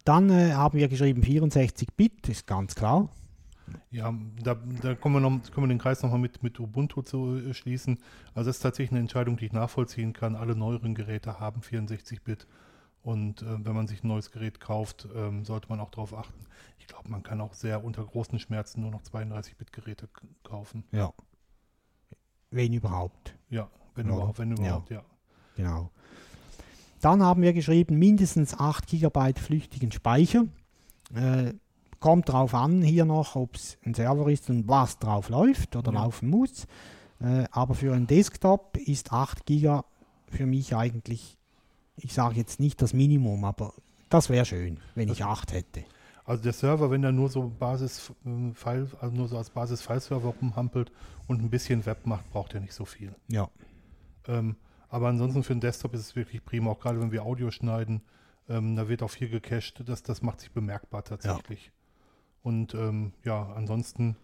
[0.05, 3.09] Dann äh, haben wir geschrieben 64-Bit, ist ganz klar.
[3.91, 4.13] Ja,
[4.43, 7.53] da, da kommen wir noch, können wir den Kreis nochmal mit, mit Ubuntu zu äh,
[7.53, 7.97] schließen.
[8.33, 10.35] Also das ist tatsächlich eine Entscheidung, die ich nachvollziehen kann.
[10.35, 12.47] Alle neueren Geräte haben 64-Bit.
[13.03, 16.45] Und äh, wenn man sich ein neues Gerät kauft, ähm, sollte man auch darauf achten.
[16.77, 20.83] Ich glaube, man kann auch sehr unter großen Schmerzen nur noch 32-Bit-Geräte k- kaufen.
[20.91, 21.11] Ja.
[22.51, 23.35] Wenn überhaupt.
[23.49, 24.13] Ja, wenn Ja.
[24.13, 25.03] überhaupt, wenn überhaupt, ja.
[25.55, 25.89] Genau.
[27.01, 30.45] Dann haben wir geschrieben mindestens 8 GB flüchtigen Speicher.
[31.15, 31.53] Äh,
[32.01, 35.93] kommt drauf an hier noch, ob es ein Server ist und was drauf läuft oder
[35.93, 36.01] Ja.
[36.03, 36.67] laufen muss.
[37.21, 39.81] Äh, aber für einen Desktop ist 8 GB
[40.27, 41.37] für mich eigentlich,
[41.95, 43.73] ich sage jetzt nicht das Minimum, aber
[44.09, 45.83] das wäre schön, wenn ich 8 hätte.
[46.25, 50.33] Also der Server, wenn er nur so Basis äh, File, also nur so als Basis-File-Server
[50.41, 50.91] rumhampelt
[51.27, 53.13] und ein bisschen Web macht, braucht er nicht so viel.
[53.27, 53.49] Ja,
[54.27, 54.55] Ähm,
[54.89, 58.01] aber ansonsten für den Desktop ist es wirklich prima, auch gerade wenn wir Audio schneiden,
[58.49, 61.71] ähm, da wird auch viel gecached, das, das macht sich bemerkbar tatsächlich.
[62.43, 64.15] Und ähm, ja, ansonsten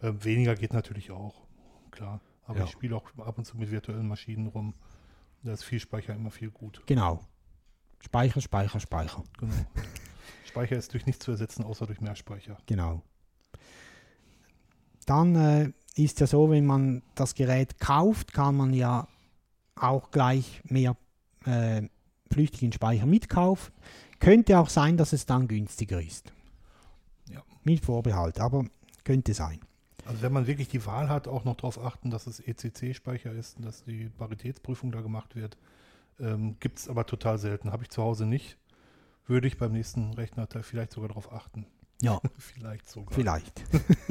[0.00, 1.42] äh, weniger geht natürlich auch,
[1.90, 2.20] klar.
[2.44, 2.64] Aber Ja.
[2.64, 4.74] ich spiele auch ab und zu mit virtuellen Maschinen rum.
[5.44, 6.82] Da ist viel Speicher immer viel gut.
[6.86, 7.20] genau.
[8.00, 9.22] Speicher, Speicher, Speicher.
[9.38, 9.54] Genau.
[10.44, 12.58] Speicher ist durch nichts zu ersetzen, außer durch mehr Speicher.
[12.66, 13.02] Genau.
[15.06, 19.06] Dann äh, ist ja so, wenn man das Gerät kauft, kann man ja
[19.76, 20.96] auch gleich mehr
[21.44, 21.82] äh,
[22.32, 23.72] flüchtigen Speicher mitkaufen.
[24.20, 26.32] Könnte auch sein, dass es dann günstiger ist.
[27.64, 27.72] Ja.
[27.72, 28.64] Mit Vorbehalt, aber
[29.04, 29.60] könnte sein.
[30.04, 33.56] Also wenn man wirklich die Wahl hat, auch noch darauf achten, dass es ECC-Speicher ist
[33.56, 35.56] und dass die Paritätsprüfung da gemacht wird.
[36.18, 37.70] Ähm, Gibt es aber total selten.
[37.70, 38.58] Habe ich zu Hause nicht.
[39.26, 41.66] Würde ich beim nächsten Rechner da vielleicht sogar darauf achten.
[42.02, 43.14] Ja, vielleicht sogar.
[43.14, 43.62] vielleicht.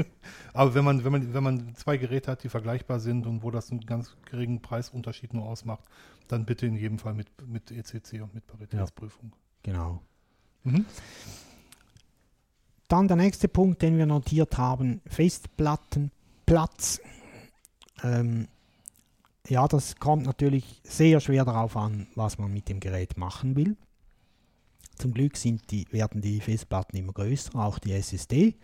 [0.54, 3.52] Aber wenn man, wenn, man, wenn man zwei Geräte hat, die vergleichbar sind und wo
[3.52, 5.84] das einen ganz geringen Preisunterschied nur ausmacht,
[6.30, 9.34] dann bitte in jedem Fall mit, mit ECC und mit Paritätsprüfung.
[9.64, 10.02] Genau.
[10.64, 10.86] Mhm.
[12.92, 17.00] Dann der nächste Punkt, den wir notiert haben, Festplattenplatz.
[18.04, 18.50] Ähm,
[19.48, 23.78] ja, das kommt natürlich sehr schwer darauf an, was man mit dem Gerät machen will.
[24.98, 28.56] Zum Glück sind die, werden die Festplatten immer größer, auch die SSD.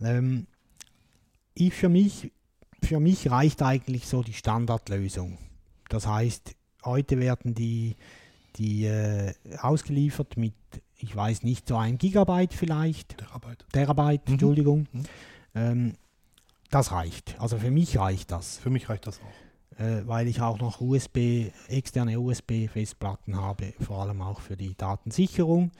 [0.00, 0.46] Ähm,
[1.54, 2.30] ich für mich,
[2.80, 5.36] für mich reicht eigentlich so die Standardlösung.
[5.88, 7.96] Das heißt, heute werden die,
[8.54, 10.54] die äh, ausgeliefert mit,
[11.02, 13.66] ich weiß nicht, so ein Gigabyte vielleicht, Terabyte.
[13.72, 14.32] Terabyte, Mhm.
[14.34, 14.86] Entschuldigung.
[14.92, 15.02] Mhm.
[15.54, 15.92] Ähm,
[16.70, 17.38] das reicht.
[17.40, 19.80] Also für mich reicht das, Für mich reicht das auch.
[19.80, 25.70] äh, weil ich auch noch USB, externe USB-Festplatten habe, vor allem auch für die Datensicherung.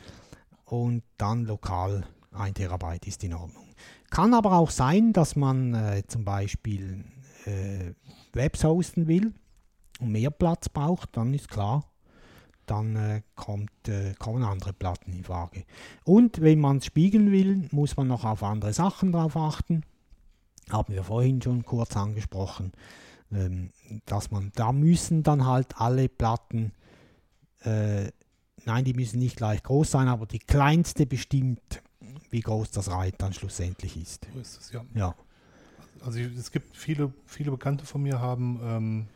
[0.65, 3.67] Und dann lokal 1 Terabyte ist in Ordnung.
[4.11, 7.05] Kann aber auch sein, dass man äh, zum Beispiel
[7.47, 7.93] äh,
[8.35, 9.33] Webs hosten will
[10.01, 11.85] und mehr Platz braucht, dann ist klar,
[12.67, 15.65] dann äh, kommt, äh, kommen andere Platten in Frage.
[16.05, 19.83] Und wenn man es spiegeln will, muss man noch auf andere Sachen drauf achten.
[20.71, 22.73] Haben wir vorhin schon kurz angesprochen,
[23.33, 23.71] ähm,
[24.07, 26.73] dass man, da müssen dann halt alle Platten,
[27.61, 28.11] äh,
[28.65, 31.83] nein, die müssen nicht gleich groß sein, aber die kleinste bestimmt,
[32.31, 34.27] wie groß das RAID dann schlussendlich ist.
[34.33, 34.85] So ist es, ja.
[34.95, 35.15] Ja,
[36.05, 39.07] Also ich- es gibt viele, viele Bekannte von mir haben, ähm,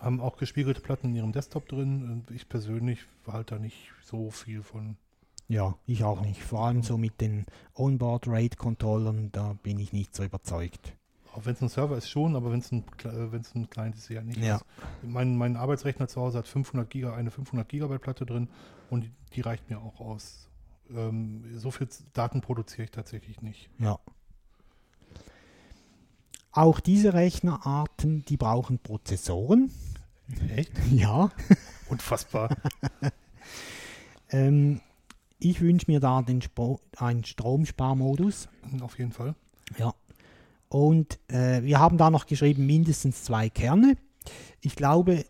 [0.00, 2.24] haben auch gespiegelte Platten in ihrem Desktop drin.
[2.34, 4.96] Ich persönlich halte da nicht so viel von.
[5.48, 6.42] Ja, ich auch nicht.
[6.42, 7.44] Vor allem so mit den
[7.74, 10.94] Onboard-Rate-Controllern, da bin ich nicht so überzeugt.
[11.32, 14.08] Auch wenn es ein Server ist schon, aber wenn es ein, wenn's ein Client ist,
[14.08, 14.38] ja nicht.
[14.38, 14.54] Ja.
[14.54, 14.64] Also
[15.02, 18.48] mein, mein Arbeitsrechner zu Hause hat 500 Giga, eine 500 Gigabyte Platte drin
[18.90, 20.48] und die, die reicht mir auch aus.
[20.92, 23.70] Ähm, so viel Daten produziere ich tatsächlich nicht.
[23.78, 23.98] Ja.
[26.52, 29.70] Auch diese Rechnerarten, die brauchen Prozessoren.
[30.56, 30.72] Echt?
[30.90, 31.30] Ja.
[31.88, 32.56] Unfassbar.
[34.32, 34.80] Ähm,
[35.40, 38.48] ich wünsche mir da den Spo einen Stromsparmodus.
[38.80, 39.34] Auf jeden Fall.
[39.76, 39.94] Ja.
[40.68, 43.96] Und äh, wir haben da noch geschrieben, mindestens zwei Kerne.
[44.60, 45.24] Ich glaube,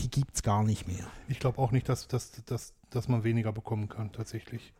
[0.00, 1.04] die gibt es gar nicht mehr.
[1.28, 4.72] Ich glaube auch nicht, dass, dass, dass, dass man weniger bekommen kann, tatsächlich.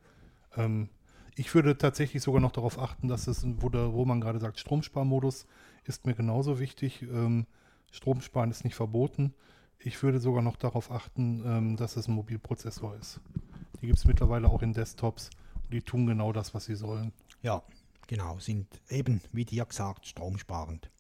[0.57, 0.89] Ähm,
[1.35, 4.61] ich würde tatsächlich sogar noch darauf achten, dass es, wo, da, wo man gerade sagt,
[4.61, 5.47] Stromsparmodus
[5.85, 7.03] ist mir genauso wichtig.
[7.03, 7.47] Ähm,
[7.91, 9.35] Stromsparen ist nicht verboten.
[9.79, 13.21] Ich würde sogar noch darauf achten, ähm, dass es ein Mobilprozessor ist.
[13.81, 15.31] Die gibt es mittlerweile auch in Desktops
[15.65, 17.13] und die tun genau das, was sie sollen.
[17.43, 17.63] Ja,
[18.07, 20.91] genau, sind eben, wie dir gesagt, stromsparend.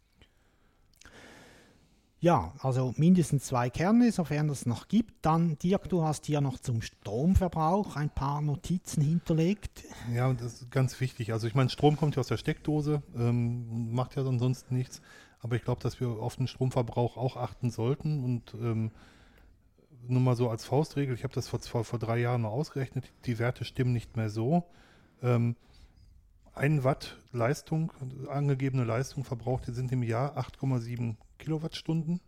[2.20, 5.24] Ja, also mindestens zwei Kerne, sofern es noch gibt.
[5.24, 9.84] Dann, Dirk, du hast hier noch zum Stromverbrauch ein paar Notizen hinterlegt.
[10.12, 11.32] Ja, das ist ganz wichtig.
[11.32, 15.01] Also ich meine, Strom kommt ja aus der Steckdose, ähm, macht ja ansonsten nichts.
[15.41, 18.24] Aber ich glaube, dass wir auf den Stromverbrauch auch achten sollten.
[18.24, 18.91] Und ähm,
[20.07, 23.12] nur mal so als Faustregel, ich habe das vor, vor, vor drei Jahren mal ausgerechnet,
[23.26, 24.64] die Werte stimmen nicht mehr so.
[25.22, 25.57] Ähm,
[26.55, 27.93] ein Watt Leistung,
[28.28, 32.20] angegebene Leistung verbraucht sind im Jahr 8,7 Kilowattstunden.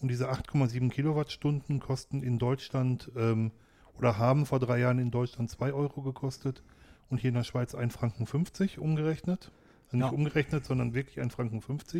[0.00, 3.50] Und diese 8,7 Kilowattstunden kosten in Deutschland ähm,
[3.98, 6.62] oder haben vor drei Jahren in Deutschland 2 Euro gekostet
[7.08, 9.50] und hier in der Schweiz 1,50 Franken umgerechnet.
[9.86, 10.12] Also nicht Ja.
[10.12, 11.96] umgerechnet, sondern wirklich 1,50 Franken.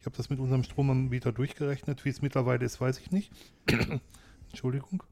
[0.00, 2.04] Ich habe das mit unserem Stromanbieter durchgerechnet.
[2.04, 3.32] Wie es mittlerweile ist, weiß ich nicht.
[4.50, 5.02] Entschuldigung.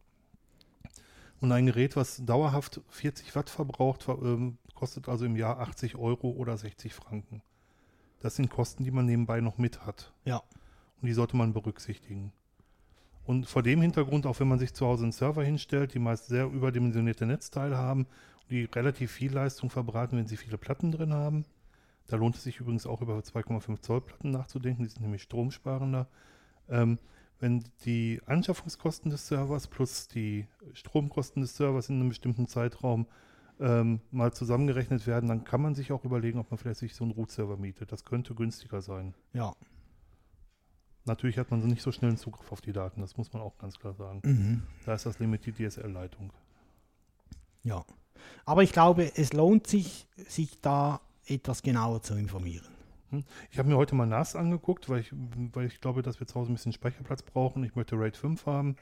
[1.40, 5.96] Und ein Gerät, was dauerhaft 40 Watt verbraucht, ver- ähm, kostet also im Jahr 80
[5.96, 7.42] Euro oder 60 Franken.
[8.20, 10.12] Das sind Kosten, die man nebenbei noch mit hat.
[10.24, 10.36] Ja,
[11.00, 12.32] Und die sollte man berücksichtigen.
[13.24, 16.26] Und vor dem Hintergrund, auch wenn man sich zu Hause einen Server hinstellt, die meist
[16.26, 18.06] sehr überdimensionierte Netzteile haben,
[18.50, 21.44] die relativ viel Leistung verbraten, wenn sie viele Platten drin haben.
[22.06, 26.08] Da lohnt es sich übrigens auch über 2,5 Zoll Platten nachzudenken, die sind nämlich stromsparender.
[26.68, 26.98] Ähm,
[27.40, 33.06] wenn die Anschaffungskosten des Servers plus die Stromkosten des Servers in einem bestimmten Zeitraum
[33.58, 37.04] ähm, mal zusammengerechnet werden, dann kann man sich auch überlegen, ob man vielleicht sich so
[37.04, 37.90] einen Root-Server mietet.
[37.92, 39.14] Das könnte günstiger sein.
[39.32, 39.54] ja.
[41.04, 43.42] Natürlich hat man so nicht so schnell einen Zugriff auf die Daten, das muss man
[43.42, 44.20] auch ganz klar sagen.
[44.24, 44.62] Mhm.
[44.86, 46.32] Da ist das Limit die DSL-Leitung.
[47.64, 47.84] Ja.
[48.44, 52.66] Aber ich glaube, es lohnt sich, sich da etwas genauer zu informieren.
[53.50, 55.12] Ich habe mir heute mal NAS angeguckt, weil ich,
[55.52, 57.62] weil ich glaube, dass wir zu Hause ein bisschen Speicherplatz brauchen.
[57.62, 58.76] Ich möchte RAID 5 haben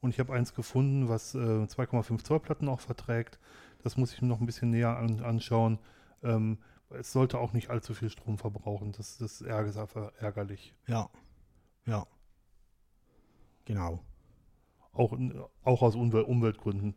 [0.00, 3.38] und ich habe eins gefunden, was äh, 2,5 Zoll Platten auch verträgt.
[3.82, 5.78] Das muss ich mir noch ein bisschen näher an, anschauen.
[6.22, 8.92] Ähm, es sollte auch nicht allzu viel Strom verbrauchen.
[8.92, 10.74] Das, das ist einfach ärgerlich.
[10.86, 11.10] Ja.
[11.84, 12.06] Ja.
[13.66, 14.00] Genau.
[14.92, 15.16] Auch,
[15.64, 16.94] auch aus Umwel Umweltgründen.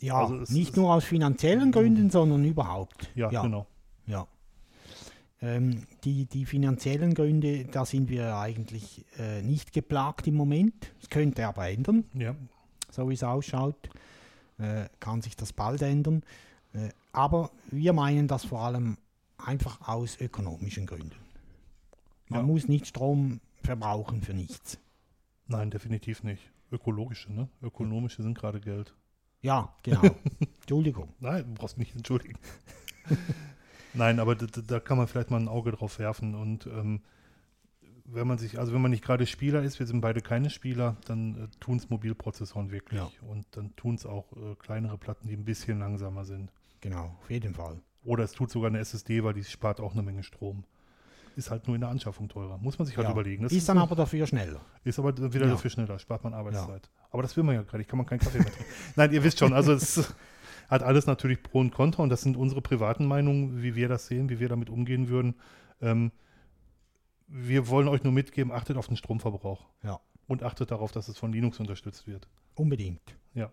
[0.00, 3.10] Ja, Also es nicht ist- nur aus finanziellen Gründen, sondern überhaupt.
[3.14, 3.42] Ja, Ja.
[3.42, 3.66] genau.
[4.06, 4.26] Ja.
[5.44, 10.94] Ähm, die, die finanziellen Gründe, da sind wir eigentlich äh, nicht geplagt im Moment.
[11.02, 12.34] Es könnte aber ändern, Ja,
[12.90, 13.90] so wie es ausschaut.
[14.58, 16.22] Äh, kann sich das bald ändern.
[16.72, 18.96] Äh, aber wir meinen das vor allem
[19.36, 21.16] einfach aus ökonomischen Gründen.
[22.28, 22.46] Man Ja.
[22.46, 24.78] muss nicht Strom verbrauchen für nichts.
[25.46, 26.50] nein, definitiv nicht.
[26.72, 27.48] Ökologische, ne?
[27.62, 28.94] Ökonomische sind gerade Geld.
[29.42, 30.00] Ja, genau.
[30.62, 31.10] Entschuldigung.
[31.20, 32.38] Nein, du brauchst mich nicht entschuldigen.
[33.94, 36.34] Nein, aber da, da kann man vielleicht mal ein Auge drauf werfen.
[36.34, 37.00] Und ähm,
[38.06, 40.96] wenn man sich, also wenn man nicht gerade Spieler ist, wir sind beide keine Spieler,
[41.06, 43.00] dann äh, tun es Mobilprozessoren wirklich.
[43.00, 43.10] Ja.
[43.28, 46.50] Und dann tun es auch äh, kleinere Platten, die ein bisschen langsamer sind.
[46.80, 47.80] Genau, auf jeden Fall.
[48.04, 50.64] Oder es tut sogar eine SSD, weil die spart auch eine Menge Strom.
[51.36, 52.58] Ist halt nur in der Anschaffung teurer.
[52.58, 53.12] Muss man sich halt Ja.
[53.12, 53.42] überlegen.
[53.42, 54.60] Das ist dann aber dafür schneller.
[54.84, 55.52] ist aber wieder Ja.
[55.52, 56.88] dafür schneller, spart man Arbeitszeit.
[57.10, 58.64] Aber das will man ja gerade, ich kann man keinen Kaffee mehr trinken.
[58.96, 59.96] Nein, ihr wisst schon, also es
[60.68, 64.06] hat alles natürlich Pro und Contra und das sind unsere privaten Meinungen, wie wir das
[64.06, 65.34] sehen, wie wir damit umgehen würden.
[65.80, 66.12] Ähm,
[67.26, 69.66] wir wollen euch nur mitgeben, achtet auf den Stromverbrauch.
[69.82, 70.00] Ja.
[70.26, 72.28] Und achtet darauf, dass es von Linux unterstützt wird.
[72.54, 73.16] Unbedingt.
[73.34, 73.50] Ja.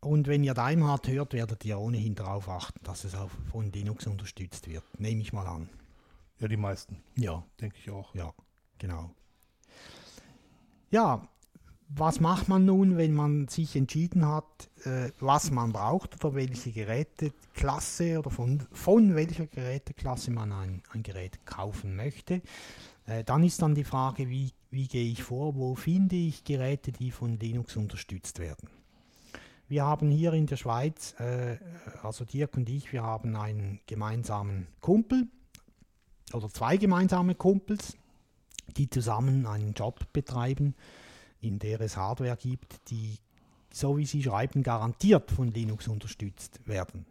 [0.00, 4.06] Und wenn ihr Daimhardt hört, werdet ihr ohnehin darauf achten, dass es auch von Linux
[4.06, 4.84] unterstützt wird.
[4.98, 5.68] Nehme ich mal an.
[6.38, 8.14] Ja, die meisten, Ja, denke ich auch.
[8.14, 8.32] ja,
[8.78, 9.10] genau.
[10.90, 11.26] Ja,
[11.88, 16.72] was macht man nun, wenn man sich entschieden hat, äh, was man braucht oder welche
[16.72, 22.42] Geräteklasse oder von, von welcher Geräteklasse man ein, ein Gerät kaufen möchte?
[23.06, 26.90] Äh, dann ist dann die Frage, wie, wie gehe ich vor, wo finde ich Geräte,
[26.90, 28.68] die von Linux unterstützt werden.
[29.68, 31.58] Wir haben hier in der Schweiz, äh,
[32.02, 35.28] also Dirk und ich, wir haben einen gemeinsamen Kumpel
[36.32, 37.96] oder zwei gemeinsame Kumpels,
[38.76, 40.74] die zusammen einen Job betreiben,
[41.40, 43.18] in der es Hardware gibt, die,
[43.72, 47.06] so wie sie schreiben, garantiert von Linux unterstützt werden.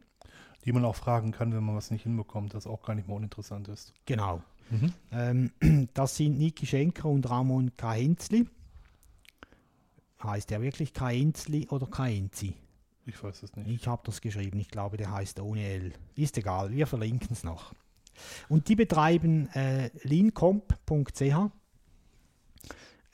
[0.65, 3.15] Die man auch fragen kann, wenn man was nicht hinbekommt, das auch gar nicht mal
[3.15, 3.93] uninteressant ist.
[4.05, 4.41] Genau.
[4.69, 4.93] Mhm.
[5.11, 8.47] Ähm, das sind Niki Schenker und Ramon Kahenzli.
[10.23, 12.55] Heißt der wirklich Kahenzli oder Kahenzi?
[13.05, 13.69] Ich weiß es nicht.
[13.69, 15.93] Ich habe das geschrieben, ich glaube, der heißt ohne L.
[16.15, 17.73] Ist egal, wir verlinken es noch.
[18.49, 21.51] Und die betreiben äh, lincomp.ch.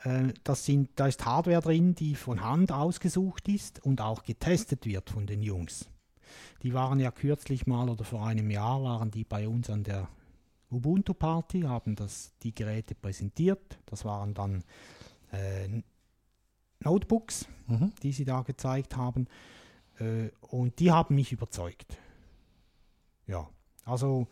[0.03, 4.85] Äh, das sind, da ist Hardware drin, die von Hand ausgesucht ist und auch getestet
[4.85, 5.89] wird von den Jungs.
[6.63, 10.07] Die waren ja kürzlich mal oder vor einem Jahr waren die bei uns an der
[10.69, 13.79] Ubuntu Party, haben das, die Geräte präsentiert.
[13.85, 14.63] Das waren dann
[15.31, 15.81] äh,
[16.79, 17.91] Notebooks, Mhm.
[18.03, 19.27] die sie da gezeigt haben.
[19.99, 21.97] Äh, und die haben mich überzeugt.
[23.27, 23.49] Ja,
[23.85, 24.27] also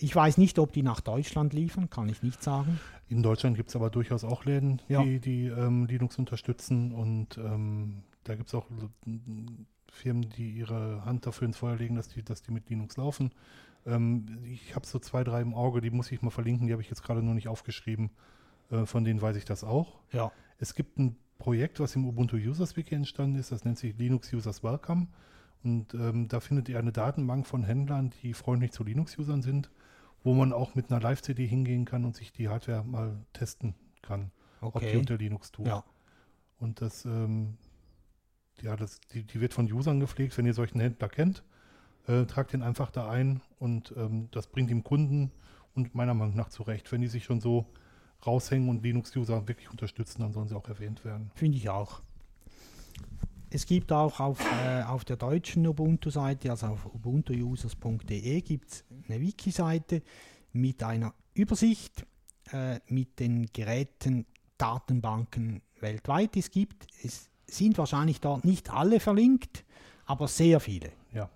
[0.00, 2.80] ich weiß nicht, ob die nach Deutschland liefern, kann ich nicht sagen.
[3.08, 5.02] In Deutschland gibt es aber durchaus auch Läden, Ja.
[5.02, 8.66] die, die ähm, Linux unterstützen und ähm, da gibt es auch
[9.90, 13.32] Firmen, die ihre Hand dafür ins Feuer legen, dass die, dass die mit Linux laufen.
[13.86, 16.82] Ähm, ich habe so zwei, drei im Auge, die muss ich mal verlinken, die habe
[16.82, 18.10] ich jetzt gerade nur nicht aufgeschrieben.
[18.70, 19.98] Äh, von denen weiß ich das auch.
[20.12, 23.96] Ja, Es gibt ein Projekt, was im Ubuntu Users Wiki entstanden ist, das nennt sich
[23.96, 25.06] Linux Users Welcome.
[25.64, 29.70] Und ähm, da findet ihr eine Datenbank von Händlern, die freundlich zu Linux-Usern sind,
[30.22, 34.30] wo man auch mit einer Live-CD hingehen kann und sich die Hardware mal testen kann,
[34.60, 34.96] ob die okay.
[34.96, 35.66] unter Linux tut.
[35.66, 35.84] Ja,
[36.58, 37.56] Und das, ähm,
[38.60, 40.36] ja, das, die, die wird von Usern gepflegt.
[40.38, 41.44] Wenn ihr solchen Händler kennt,
[42.06, 45.32] äh, tragt den einfach da ein und ähm, das bringt dem Kunden
[45.74, 46.90] und meiner Meinung nach zurecht.
[46.92, 47.66] Wenn die sich schon so
[48.26, 51.30] raushängen und Linux-User wirklich unterstützen, dann sollen sie auch erwähnt werden.
[51.34, 52.02] finde ich auch.
[53.50, 59.20] Es gibt auch auf, äh, auf der deutschen Ubuntu-Seite, also auf ubuntuusers.de, gibt es eine
[59.20, 60.02] Wiki-Seite
[60.52, 62.06] mit einer Übersicht
[62.52, 64.26] äh, mit den Geräten,
[64.58, 66.86] Datenbanken weltweit es gibt.
[67.02, 69.64] Es sind wahrscheinlich dort nicht alle verlinkt,
[70.04, 70.92] aber sehr viele.
[71.12, 71.30] Ja.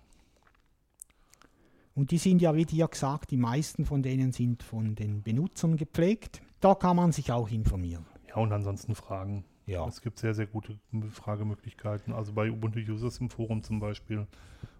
[1.95, 5.77] Und die sind ja, wie dir gesagt, die meisten von denen sind von den Benutzern
[5.77, 6.41] gepflegt.
[6.59, 8.05] Da kann man sich auch informieren.
[8.27, 9.45] Ja, und ansonsten Fragen.
[9.65, 10.77] Ja, Es gibt sehr, sehr gute
[11.11, 12.13] Fragemöglichkeiten.
[12.13, 14.27] Also bei Ubuntu Users im Forum zum Beispiel,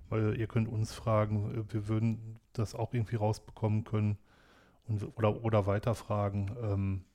[0.10, 4.18] weil ihr könnt uns fragen, wir würden das auch irgendwie rausbekommen können
[4.86, 6.52] und, oder, oder weiterfragen.
[6.62, 7.06] Ähm,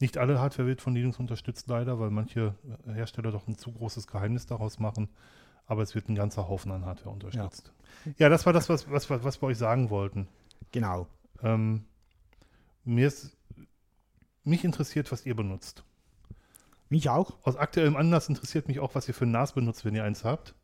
[0.00, 2.54] nicht alle Hardware wird von Linux unterstützt, leider, weil manche
[2.86, 5.08] äh, Hersteller doch ein zu großes Geheimnis daraus machen.
[5.66, 7.72] Aber es wird ein ganzer Haufen an Hardware unterstützt.
[8.18, 10.28] Ja, das war das, was, was, was was wir euch sagen wollten.
[10.72, 11.06] genau.
[11.42, 11.84] Ähm,
[12.84, 13.36] mir ist,
[14.44, 15.84] mich interessiert, was ihr benutzt.
[16.94, 17.36] Mich auch.
[17.42, 20.22] Aus aktuellem Anlass interessiert mich auch, was ihr für ein NAS benutzt, wenn ihr eins
[20.22, 20.54] habt.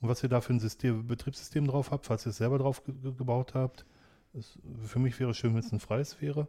[0.00, 2.84] Und was ihr da für ein System, Betriebssystem drauf habt, falls ihr es selber drauf
[2.84, 3.84] ge ge- gebaut habt.
[4.34, 6.46] Das, für mich wäre schön, wenn es ein freies wäre.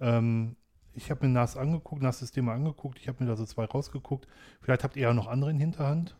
[0.00, 0.56] Ähm,
[0.94, 2.98] ich habe mir NAS angeguckt, NAS-Systeme angeguckt.
[2.98, 4.26] Ich habe mir da so zwei rausgeguckt.
[4.62, 6.16] Vielleicht habt ihr ja noch andere in Hinterhand.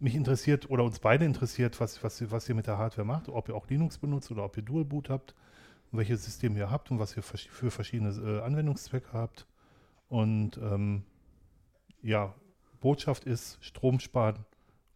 [0.00, 3.28] Mich interessiert oder uns beide interessiert, was, was, ihr- was ihr mit der Hardware macht.
[3.28, 5.36] Ob ihr auch Linux benutzt oder ob ihr Dual Boot habt.
[5.92, 9.46] Welches System ihr habt und was ihr für verschiedene äh, Anwendungszwecke habt.
[10.08, 11.04] Und ähm,
[12.04, 12.34] ja,
[12.80, 14.44] Botschaft ist, Strom sparen,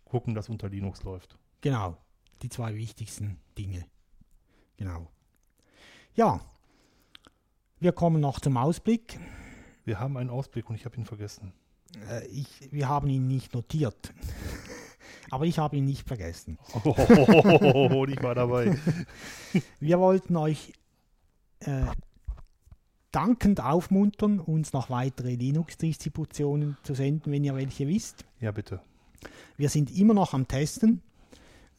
[0.05, 1.39] gucken, dass unter Linux läuft.
[1.63, 1.97] Genau,
[2.43, 3.87] die zwei wichtigsten Dinge.
[4.77, 5.09] Genau.
[6.15, 6.41] Ja,
[7.81, 9.19] wir kommen noch zum Ausblick.
[9.85, 11.53] Wir haben einen Ausblick und ich habe ihn vergessen.
[12.11, 14.13] Äh, ich, wir haben ihn nicht notiert,
[15.31, 16.59] aber ich habe ihn nicht vergessen.
[16.85, 18.79] Oh, ich war dabei.
[19.81, 20.75] Wir wollten euch
[21.61, 21.87] äh,
[23.13, 28.25] dankend aufmuntern, uns noch weitere Linux-Distributionen zu senden, wenn ihr welche wisst.
[28.41, 28.81] Ja, bitte.
[29.57, 31.03] Wir sind immer noch am Testen.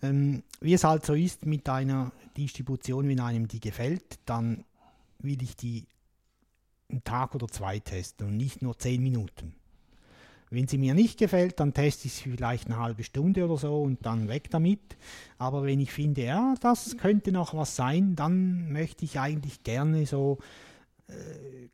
[0.02, 4.64] Ähm, wie es halt so ist mit einer Distribution, wenn einem die gefällt, dann
[5.20, 5.86] will ich die
[6.90, 9.54] einen Tag oder zwei testen und nicht nur zehn Minuten.
[10.52, 13.84] Wenn sie mir nicht gefällt, dann teste ich sie vielleicht eine halbe Stunde oder so
[13.84, 14.80] und dann weg damit.
[15.38, 20.08] Aber wenn ich finde, ja, das könnte noch was sein, dann möchte ich eigentlich gerne
[20.08, 20.40] so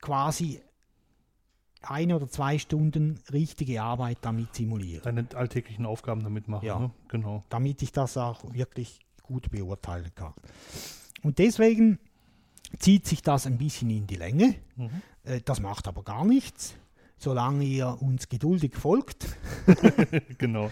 [0.02, 0.62] quasi
[1.82, 6.66] eine oder zwei Stunden richtige Arbeit damit simulieren Deine alltäglichen Aufgaben damit machen.
[6.66, 6.80] Ja.
[6.80, 6.92] Ne?
[7.08, 7.44] Genau.
[7.50, 10.34] damit ich das auch wirklich gut beurteilen kann.
[11.24, 12.00] Und deswegen
[12.80, 14.56] zieht sich das ein bisschen in die Länge.
[14.76, 14.90] Mhm.
[15.24, 16.76] Äh, Das macht aber gar nichts,
[17.18, 19.28] solange ihr uns geduldig folgt
[20.38, 20.72] genau.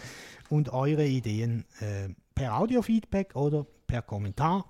[0.50, 4.66] und eure Ideen äh, per Audiofeedback oder per Kommentar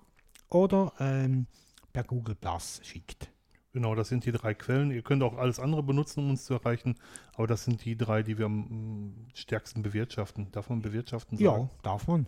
[0.50, 1.48] oder ähm,
[1.92, 3.30] per Google Plus schickt.
[3.74, 4.92] Genau, das sind die drei Quellen.
[4.92, 6.96] Ihr könnt auch alles andere benutzen, um uns zu erreichen,
[7.34, 10.52] aber das sind die drei, die wir am mm, stärksten bewirtschaften.
[10.52, 11.70] Darf man bewirtschaften Ja, sagen?
[11.82, 12.28] darf man.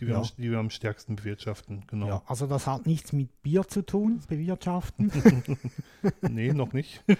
[0.00, 0.20] Die wir, ja.
[0.20, 2.08] am, die wir am stärksten bewirtschaften, genau.
[2.08, 5.12] Ja, also das hat nichts mit Bier zu tun, bewirtschaften,
[6.22, 7.04] Nee, noch nicht.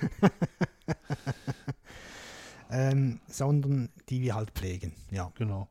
[2.70, 4.92] ähm, sondern die wir halt pflegen.
[5.12, 5.68] Ja, genau.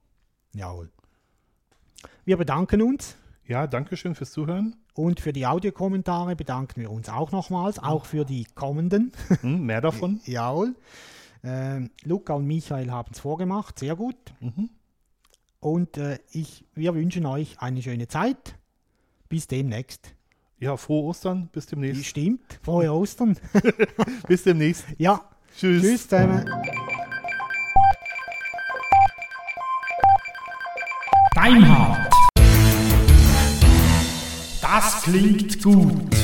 [0.53, 0.89] jawohl.
[2.23, 4.77] Wir bedanken uns Ja, danke schön fürs Zuhören.
[4.93, 9.11] Und für die Audiokommentare bedanken wir uns auch nochmals, auch für die kommenden.
[9.41, 10.21] Hm, mehr davon.
[10.25, 10.75] Jawohl.
[11.43, 14.15] Ähm, Luca und Michael haben es vorgemacht, sehr gut.
[14.39, 14.69] Mhm.
[15.59, 18.55] Und äh, ich, wir wünschen euch eine schöne Zeit.
[19.29, 20.13] Bis demnächst.
[20.59, 21.49] Ja, frohe Ostern.
[21.51, 22.05] Bis demnächst.
[22.05, 22.59] stimmt.
[22.61, 23.37] Frohe Ostern.
[24.27, 24.85] Bis demnächst.
[24.97, 25.21] ja,
[25.57, 25.81] Tschüss.
[25.81, 26.45] tschüss zusammen.
[31.35, 31.92] Deinhard.
[31.92, 31.92] Das
[35.03, 36.22] klingt gut.